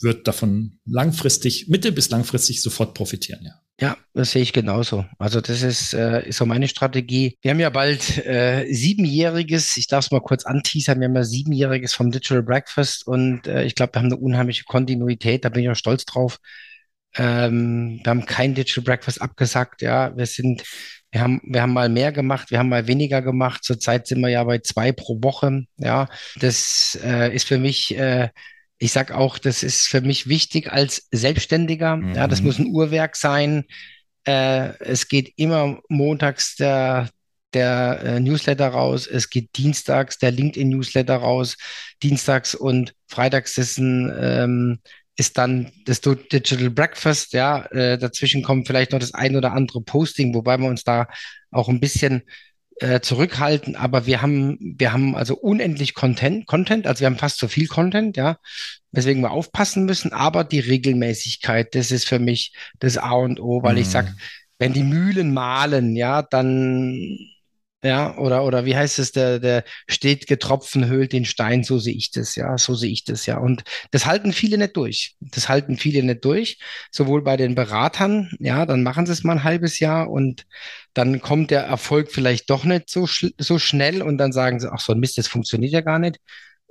wird 0.00 0.28
davon 0.28 0.78
langfristig, 0.86 1.68
mittel- 1.68 1.90
bis 1.92 2.10
langfristig 2.10 2.62
sofort 2.62 2.94
profitieren, 2.94 3.40
ja. 3.44 3.52
Ja, 3.80 3.96
das 4.12 4.32
sehe 4.32 4.42
ich 4.42 4.52
genauso. 4.52 5.04
Also 5.20 5.40
das 5.40 5.62
ist, 5.62 5.94
äh, 5.94 6.28
ist 6.28 6.38
so 6.38 6.46
meine 6.46 6.66
Strategie. 6.66 7.36
Wir 7.42 7.52
haben 7.52 7.60
ja 7.60 7.70
bald 7.70 8.18
äh, 8.26 8.66
siebenjähriges, 8.72 9.76
ich 9.76 9.86
darf 9.86 10.04
es 10.06 10.10
mal 10.10 10.20
kurz 10.20 10.44
anteasern, 10.44 10.98
wir 11.00 11.06
haben 11.08 11.14
ja 11.16 11.22
siebenjähriges 11.24 11.94
vom 11.94 12.10
Digital 12.10 12.42
Breakfast 12.42 13.06
und 13.06 13.46
äh, 13.46 13.64
ich 13.64 13.74
glaube, 13.76 13.94
wir 13.94 14.00
haben 14.00 14.06
eine 14.06 14.16
unheimliche 14.16 14.64
Kontinuität, 14.64 15.44
da 15.44 15.48
bin 15.48 15.62
ich 15.62 15.70
auch 15.70 15.76
stolz 15.76 16.04
drauf. 16.04 16.38
Ähm, 17.18 18.00
wir 18.02 18.10
haben 18.10 18.26
kein 18.26 18.54
Digital 18.54 18.84
Breakfast 18.84 19.20
abgesagt, 19.20 19.82
ja. 19.82 20.16
Wir 20.16 20.26
sind, 20.26 20.62
wir 21.10 21.20
haben, 21.20 21.40
wir 21.44 21.62
haben 21.62 21.72
mal 21.72 21.88
mehr 21.88 22.12
gemacht, 22.12 22.50
wir 22.50 22.58
haben 22.58 22.68
mal 22.68 22.86
weniger 22.86 23.22
gemacht. 23.22 23.64
Zurzeit 23.64 24.06
sind 24.06 24.20
wir 24.20 24.28
ja 24.28 24.44
bei 24.44 24.58
zwei 24.60 24.92
pro 24.92 25.22
Woche, 25.22 25.64
ja. 25.78 26.08
Das 26.38 26.98
äh, 27.02 27.34
ist 27.34 27.46
für 27.48 27.58
mich, 27.58 27.96
äh, 27.96 28.28
ich 28.78 28.92
sag 28.92 29.10
auch, 29.12 29.38
das 29.38 29.62
ist 29.64 29.88
für 29.88 30.00
mich 30.00 30.28
wichtig 30.28 30.72
als 30.72 31.08
Selbstständiger. 31.10 32.00
Ja, 32.14 32.28
das 32.28 32.40
Mhm. 32.40 32.46
muss 32.46 32.58
ein 32.60 32.66
Uhrwerk 32.68 33.16
sein. 33.16 33.64
Äh, 34.24 34.78
es 34.80 35.08
geht 35.08 35.32
immer 35.36 35.80
montags 35.88 36.54
der, 36.56 37.08
der 37.54 38.00
äh, 38.04 38.20
Newsletter 38.20 38.68
raus. 38.68 39.08
Es 39.08 39.30
geht 39.30 39.56
dienstags 39.56 40.18
der 40.18 40.30
LinkedIn-Newsletter 40.30 41.16
raus. 41.16 41.56
Dienstags 42.02 42.54
und 42.54 42.94
freitags 43.08 43.58
ist, 43.58 43.78
ein, 43.78 44.12
ähm, 44.20 44.78
ist 45.18 45.36
dann 45.36 45.72
das 45.84 46.00
Digital 46.00 46.70
Breakfast. 46.70 47.34
Ja, 47.34 47.66
äh, 47.66 47.98
dazwischen 47.98 48.42
kommt 48.42 48.66
vielleicht 48.66 48.92
noch 48.92 49.00
das 49.00 49.14
ein 49.14 49.36
oder 49.36 49.52
andere 49.52 49.82
Posting, 49.82 50.34
wobei 50.34 50.58
wir 50.58 50.68
uns 50.68 50.84
da 50.84 51.08
auch 51.50 51.68
ein 51.68 51.80
bisschen 51.80 52.22
äh, 52.80 53.00
zurückhalten. 53.00 53.76
Aber 53.76 54.06
wir 54.06 54.22
haben, 54.22 54.58
wir 54.78 54.92
haben 54.92 55.16
also 55.16 55.36
unendlich 55.36 55.94
Content, 55.94 56.46
Content. 56.46 56.86
Also 56.86 57.00
wir 57.00 57.06
haben 57.06 57.18
fast 57.18 57.38
so 57.38 57.48
viel 57.48 57.66
Content, 57.66 58.16
ja, 58.16 58.38
weswegen 58.92 59.22
wir 59.22 59.32
aufpassen 59.32 59.84
müssen. 59.86 60.12
Aber 60.12 60.44
die 60.44 60.60
Regelmäßigkeit, 60.60 61.74
das 61.74 61.90
ist 61.90 62.06
für 62.08 62.20
mich 62.20 62.54
das 62.78 62.96
A 62.98 63.12
und 63.12 63.40
O, 63.40 63.62
weil 63.62 63.78
ich 63.78 63.88
Mhm. 63.88 63.90
sag, 63.90 64.14
wenn 64.58 64.72
die 64.72 64.84
Mühlen 64.84 65.34
mahlen, 65.34 65.96
ja, 65.96 66.22
dann, 66.22 67.18
ja, 67.84 68.16
oder, 68.18 68.44
oder 68.44 68.64
wie 68.64 68.76
heißt 68.76 68.98
es, 68.98 69.12
der, 69.12 69.38
der 69.38 69.64
stetige 69.88 70.38
Tropfen 70.38 70.86
höhlt 70.88 71.12
den 71.12 71.24
Stein, 71.24 71.62
so 71.62 71.78
sehe 71.78 71.94
ich 71.94 72.10
das, 72.10 72.34
ja, 72.34 72.58
so 72.58 72.74
sehe 72.74 72.90
ich 72.90 73.04
das, 73.04 73.26
ja. 73.26 73.38
Und 73.38 73.62
das 73.92 74.04
halten 74.06 74.32
viele 74.32 74.58
nicht 74.58 74.76
durch. 74.76 75.14
Das 75.20 75.48
halten 75.48 75.76
viele 75.76 76.02
nicht 76.02 76.24
durch, 76.24 76.58
sowohl 76.90 77.22
bei 77.22 77.36
den 77.36 77.54
Beratern, 77.54 78.32
ja, 78.40 78.66
dann 78.66 78.82
machen 78.82 79.06
sie 79.06 79.12
es 79.12 79.22
mal 79.22 79.34
ein 79.34 79.44
halbes 79.44 79.78
Jahr 79.78 80.10
und 80.10 80.44
dann 80.92 81.20
kommt 81.20 81.52
der 81.52 81.62
Erfolg 81.62 82.10
vielleicht 82.10 82.50
doch 82.50 82.64
nicht 82.64 82.90
so, 82.90 83.06
so 83.06 83.58
schnell 83.60 84.02
und 84.02 84.18
dann 84.18 84.32
sagen 84.32 84.58
sie, 84.58 84.70
ach 84.72 84.80
so 84.80 84.92
ein 84.92 84.98
Mist, 85.00 85.16
das 85.18 85.28
funktioniert 85.28 85.72
ja 85.72 85.80
gar 85.80 86.00
nicht. 86.00 86.18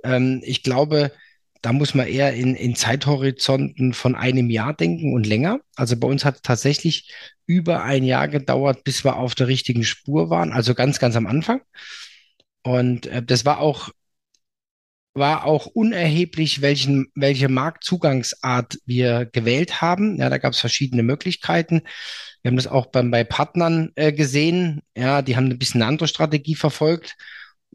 Ähm, 0.04 0.42
ich 0.44 0.62
glaube, 0.62 1.12
da 1.60 1.72
muss 1.72 1.94
man 1.94 2.06
eher 2.06 2.34
in, 2.34 2.54
in 2.54 2.74
Zeithorizonten 2.74 3.92
von 3.92 4.14
einem 4.14 4.50
Jahr 4.50 4.74
denken 4.74 5.12
und 5.14 5.26
länger. 5.26 5.60
Also 5.76 5.96
bei 5.96 6.06
uns 6.06 6.24
hat 6.24 6.36
es 6.36 6.42
tatsächlich 6.42 7.12
über 7.46 7.82
ein 7.82 8.04
Jahr 8.04 8.28
gedauert, 8.28 8.84
bis 8.84 9.04
wir 9.04 9.16
auf 9.16 9.34
der 9.34 9.48
richtigen 9.48 9.84
Spur 9.84 10.30
waren, 10.30 10.52
also 10.52 10.74
ganz, 10.74 10.98
ganz 10.98 11.16
am 11.16 11.26
Anfang. 11.26 11.60
Und 12.62 13.06
äh, 13.06 13.22
das 13.22 13.44
war 13.44 13.60
auch, 13.60 13.90
war 15.14 15.44
auch 15.44 15.66
unerheblich, 15.66 16.60
welchen, 16.62 17.08
welche 17.14 17.48
Marktzugangsart 17.48 18.78
wir 18.86 19.26
gewählt 19.26 19.80
haben. 19.80 20.18
Ja, 20.18 20.28
da 20.30 20.38
gab 20.38 20.52
es 20.52 20.60
verschiedene 20.60 21.02
Möglichkeiten. 21.02 21.82
Wir 22.42 22.50
haben 22.50 22.56
das 22.56 22.66
auch 22.66 22.86
beim, 22.86 23.10
bei 23.10 23.24
Partnern 23.24 23.90
äh, 23.96 24.12
gesehen. 24.12 24.82
Ja, 24.96 25.22
die 25.22 25.36
haben 25.36 25.46
ein 25.50 25.58
bisschen 25.58 25.82
eine 25.82 25.88
andere 25.88 26.08
Strategie 26.08 26.54
verfolgt. 26.54 27.16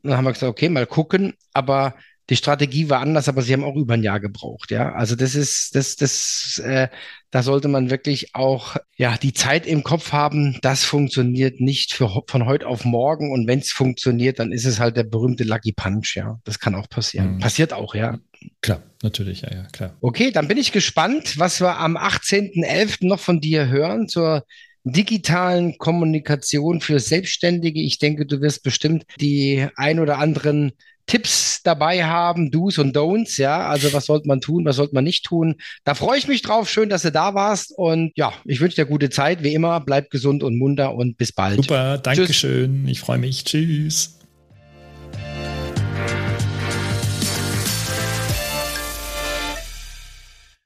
Und 0.01 0.09
dann 0.09 0.17
haben 0.17 0.25
wir 0.25 0.33
gesagt, 0.33 0.49
okay, 0.49 0.69
mal 0.69 0.85
gucken. 0.85 1.33
Aber 1.53 1.95
die 2.29 2.37
Strategie 2.37 2.89
war 2.89 3.01
anders, 3.01 3.27
aber 3.27 3.41
sie 3.41 3.51
haben 3.51 3.65
auch 3.65 3.75
über 3.75 3.95
ein 3.95 4.03
Jahr 4.03 4.19
gebraucht, 4.19 4.71
ja. 4.71 4.93
Also 4.93 5.15
das 5.15 5.35
ist, 5.35 5.75
das, 5.75 5.97
das, 5.97 6.61
äh, 6.63 6.87
da 7.31 7.43
sollte 7.43 7.67
man 7.67 7.89
wirklich 7.89 8.33
auch 8.33 8.77
ja 8.95 9.17
die 9.17 9.33
Zeit 9.33 9.67
im 9.67 9.83
Kopf 9.83 10.13
haben. 10.13 10.57
Das 10.61 10.85
funktioniert 10.85 11.59
nicht 11.59 11.93
für, 11.93 12.23
von 12.27 12.45
heute 12.45 12.67
auf 12.67 12.85
morgen 12.85 13.31
und 13.31 13.47
wenn 13.47 13.59
es 13.59 13.71
funktioniert, 13.71 14.39
dann 14.39 14.53
ist 14.53 14.65
es 14.65 14.79
halt 14.79 14.95
der 14.95 15.03
berühmte 15.03 15.43
Lucky 15.43 15.73
Punch, 15.73 16.15
ja. 16.15 16.39
Das 16.45 16.59
kann 16.59 16.75
auch 16.75 16.87
passieren. 16.87 17.35
Mhm. 17.35 17.39
Passiert 17.39 17.73
auch, 17.73 17.93
ja. 17.93 18.19
Klar, 18.61 18.81
natürlich, 19.01 19.41
ja, 19.41 19.53
ja, 19.53 19.63
klar. 19.73 19.97
Okay, 19.99 20.31
dann 20.31 20.47
bin 20.47 20.57
ich 20.57 20.71
gespannt, 20.71 21.37
was 21.37 21.59
wir 21.59 21.77
am 21.77 21.97
18.11. 21.97 23.05
noch 23.05 23.19
von 23.19 23.41
dir 23.41 23.67
hören 23.67 24.07
zur 24.07 24.45
digitalen 24.85 25.77
Kommunikation 25.77 26.81
für 26.81 26.99
Selbstständige. 26.99 27.81
Ich 27.81 27.99
denke, 27.99 28.25
du 28.25 28.41
wirst 28.41 28.63
bestimmt 28.63 29.05
die 29.19 29.67
ein 29.75 29.99
oder 29.99 30.19
anderen 30.19 30.73
Tipps 31.05 31.61
dabei 31.63 32.05
haben, 32.05 32.51
Do's 32.51 32.77
und 32.77 32.95
Don'ts, 32.95 33.37
ja, 33.37 33.67
also 33.67 33.93
was 33.93 34.05
sollte 34.05 34.27
man 34.27 34.41
tun, 34.41 34.65
was 34.65 34.77
sollte 34.77 34.95
man 34.95 35.03
nicht 35.03 35.25
tun. 35.25 35.55
Da 35.83 35.95
freue 35.95 36.17
ich 36.17 36.27
mich 36.27 36.41
drauf, 36.41 36.69
schön, 36.69 36.89
dass 36.89 37.01
du 37.01 37.11
da 37.11 37.33
warst 37.33 37.73
und 37.77 38.11
ja, 38.15 38.33
ich 38.45 38.61
wünsche 38.61 38.75
dir 38.75 38.85
gute 38.85 39.09
Zeit, 39.09 39.43
wie 39.43 39.53
immer, 39.53 39.79
bleib 39.79 40.09
gesund 40.09 40.43
und 40.43 40.57
munter 40.57 40.95
und 40.95 41.17
bis 41.17 41.31
bald. 41.31 41.57
Super, 41.57 41.97
danke 41.97 42.33
schön, 42.33 42.87
ich 42.87 42.99
freue 42.99 43.17
mich, 43.17 43.43
tschüss. 43.43 44.19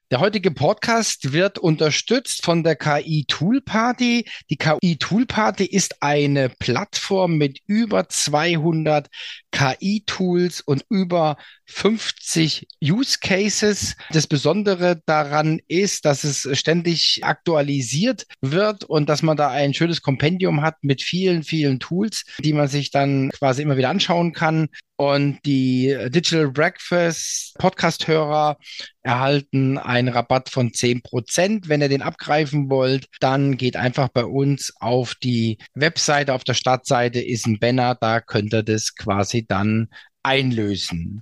Der 0.10 0.21
heutige 0.21 0.52
Podcast 0.52 1.34
wird 1.34 1.60
unterstützt 1.60 2.45
von 2.45 2.63
der 2.63 2.78
KI 2.78 3.26
Tool 3.28 3.60
Party. 3.60 4.26
Die 4.50 4.56
KI 4.56 4.95
Tool 4.97 5.26
Party 5.26 5.65
ist 5.65 6.02
eine 6.02 6.47
Plattform 6.47 7.38
mit 7.38 7.60
über 7.67 8.08
200 8.08 9.10
KI-Tools 9.58 10.62
und 10.62 10.86
über 10.88 11.38
50 11.65 12.67
Use 12.84 13.17
Cases. 13.20 13.96
Das 14.12 14.28
Besondere 14.28 15.02
daran 15.08 15.60
ist, 15.67 16.06
dass 16.06 16.24
es 16.24 16.48
ständig 16.58 17.22
aktualisiert 17.24 18.28
wird 18.39 18.84
und 18.84 19.10
dass 19.10 19.24
man 19.24 19.36
da 19.36 19.50
ein 19.50 19.74
schönes 19.74 20.04
Kompendium 20.04 20.62
hat 20.62 20.76
mit 20.84 21.02
vielen, 21.02 21.41
vielen 21.41 21.80
Tools, 21.80 22.24
die 22.39 22.54
man 22.54 22.67
sich 22.67 22.91
dann 22.91 23.32
quasi 23.32 23.63
immer 23.63 23.78
wieder 23.78 23.89
anschauen 23.89 24.32
kann. 24.32 24.70
Und 24.99 25.39
die 25.45 25.95
Digital 26.10 26.49
Breakfast 26.49 27.55
Podcast-Hörer 27.60 28.57
erhalten 29.03 29.77
einen 29.77 30.07
Rabatt 30.07 30.49
von 30.49 30.73
10 30.73 31.03
Prozent. 31.03 31.69
Wenn 31.69 31.81
ihr 31.81 31.89
den 31.89 32.01
abgreifen 32.01 32.69
wollt, 32.71 33.07
dann 33.19 33.57
geht 33.57 33.75
einfach 33.75 34.10
bei 34.10 34.25
uns 34.25 34.73
auf 34.79 35.13
die 35.13 35.60
Webseite. 35.75 36.33
Auf 36.33 36.43
der 36.43 36.55
Startseite 36.55 37.21
ist 37.21 37.45
ein 37.45 37.60
Banner, 37.60 37.93
da 37.93 38.21
könnt 38.21 38.55
ihr 38.55 38.63
das 38.63 38.95
quasi 38.95 39.45
dann 39.47 39.89
einlösen. 40.23 41.21